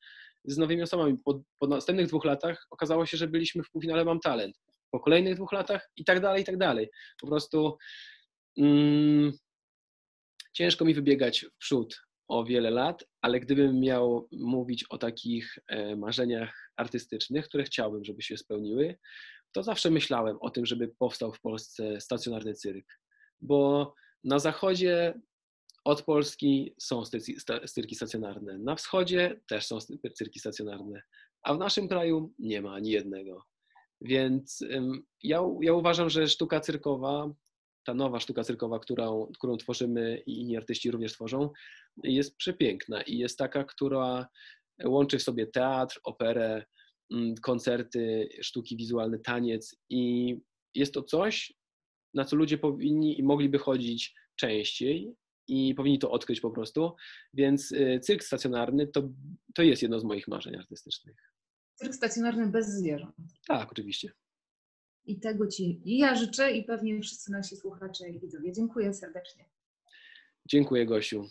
z 0.44 0.59
nowymi 0.59 0.83
osobami. 0.83 1.18
Po, 1.24 1.40
po 1.59 1.66
następnych 1.66 2.07
dwóch 2.07 2.24
latach 2.24 2.66
okazało 2.70 3.07
się, 3.07 3.16
że 3.16 3.28
byliśmy 3.28 3.62
w 3.62 3.70
półfinale 3.70 4.04
Mam 4.04 4.20
Talent. 4.20 4.57
Po 4.90 5.00
kolejnych 5.00 5.35
dwóch 5.35 5.52
latach 5.52 5.90
i 5.96 6.04
tak 6.04 6.20
dalej, 6.20 6.42
i 6.42 6.44
tak 6.44 6.57
dalej. 6.57 6.88
Po 7.20 7.26
prostu 7.26 7.76
mm, 8.59 9.33
ciężko 10.59 10.85
mi 10.85 10.94
wybiegać 10.94 11.40
w 11.40 11.59
przód 11.59 12.01
o 12.29 12.44
wiele 12.44 12.71
lat, 12.71 13.05
ale 13.21 13.40
gdybym 13.40 13.81
miał 13.81 14.29
mówić 14.33 14.85
o 14.90 14.99
takich 14.99 15.59
e, 15.68 15.97
marzeniach 15.97 16.73
artystycznych, 16.77 17.49
które 17.49 17.64
chciałbym, 17.64 18.05
żeby 18.05 18.23
się 18.23 18.37
spełniły, 18.37 18.99
to 19.53 19.62
zawsze 19.62 19.90
myślałem 19.90 20.37
o 20.40 20.51
tym, 20.51 20.66
żeby 20.66 20.88
powstał 20.99 21.33
w 21.33 21.40
Polsce 21.40 22.01
stacjonarny 22.01 22.55
cyrk. 22.55 22.87
Bo 23.40 23.94
na 24.25 24.38
zachodzie 24.38 25.21
od 25.85 26.03
Polski 26.03 26.75
są 26.81 27.03
cyrki 27.75 27.94
stacjonarne, 27.94 28.59
na 28.59 28.75
wschodzie 28.77 29.40
też 29.49 29.66
są 29.66 29.79
cyrki 30.14 30.40
stacjonarne, 30.40 31.03
a 31.42 31.55
w 31.55 31.59
naszym 31.59 31.88
kraju 31.88 32.35
nie 32.38 32.62
ma 32.62 32.75
ani 32.75 32.90
jednego. 32.90 33.42
Więc 34.01 34.64
ja, 35.23 35.42
ja 35.62 35.73
uważam, 35.73 36.11
że 36.11 36.29
sztuka 36.29 36.61
cyrkowa, 36.61 37.33
ta 37.88 37.94
nowa 37.94 38.20
sztuka 38.20 38.44
cyrkowa, 38.44 38.79
którą, 38.79 39.31
którą 39.38 39.57
tworzymy 39.57 40.22
i 40.27 40.40
inni 40.40 40.57
artyści 40.57 40.90
również 40.90 41.12
tworzą, 41.12 41.51
jest 42.05 42.37
przepiękna 42.37 43.03
i 43.03 43.18
jest 43.18 43.38
taka, 43.38 43.64
która 43.64 44.29
łączy 44.85 45.18
w 45.18 45.22
sobie 45.22 45.46
teatr, 45.46 46.01
operę, 46.05 46.64
mm, 47.12 47.35
koncerty, 47.35 48.29
sztuki 48.42 48.77
wizualne, 48.77 49.18
taniec 49.18 49.77
i 49.90 50.35
jest 50.74 50.94
to 50.94 51.03
coś, 51.03 51.53
na 52.14 52.24
co 52.24 52.37
ludzie 52.37 52.59
powinni 52.59 53.20
i 53.20 53.22
mogliby 53.22 53.59
chodzić 53.59 54.14
częściej 54.37 55.14
i 55.46 55.74
powinni 55.74 55.98
to 55.98 56.11
odkryć 56.11 56.40
po 56.40 56.51
prostu. 56.51 56.92
Więc 57.35 57.72
y, 57.72 58.01
cyrk 58.03 58.24
stacjonarny 58.24 58.87
to, 58.87 59.09
to 59.55 59.62
jest 59.62 59.83
jedno 59.83 60.01
z 60.01 60.05
moich 60.05 60.29
marzeń 60.29 60.57
artystycznych. 60.57 61.16
Cyrk 61.74 61.94
stacjonarny 61.94 62.46
bez 62.51 62.66
zwierząt. 62.66 63.16
Tak, 63.46 63.72
oczywiście. 63.72 64.12
I 65.09 65.21
tego 65.21 65.47
Ci 65.47 65.81
ja 65.85 66.14
życzę 66.14 66.53
i 66.53 66.64
pewnie 66.64 67.01
wszyscy 67.01 67.33
nasi 67.33 67.57
słuchacze 67.57 68.09
i 68.09 68.21
widzowie. 68.21 68.53
Dziękuję 68.53 68.94
serdecznie. 68.94 69.44
Dziękuję 70.47 70.87
Gosiu. 70.87 71.29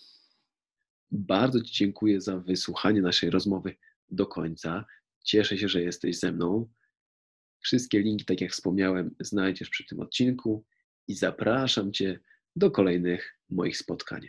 Bardzo 1.11 1.61
Ci 1.61 1.73
dziękuję 1.73 2.21
za 2.21 2.37
wysłuchanie 2.39 3.01
naszej 3.01 3.29
rozmowy 3.29 3.75
do 4.11 4.27
końca. 4.27 4.85
Cieszę 5.23 5.57
się, 5.57 5.67
że 5.67 5.81
jesteś 5.81 6.19
ze 6.19 6.31
mną. 6.31 6.67
Wszystkie 7.59 7.99
linki, 7.99 8.25
tak 8.25 8.41
jak 8.41 8.51
wspomniałem, 8.51 9.15
znajdziesz 9.19 9.69
przy 9.69 9.85
tym 9.85 9.99
odcinku 9.99 10.65
i 11.07 11.15
zapraszam 11.15 11.93
Cię 11.93 12.19
do 12.55 12.71
kolejnych 12.71 13.39
moich 13.49 13.77
spotkań. 13.77 14.27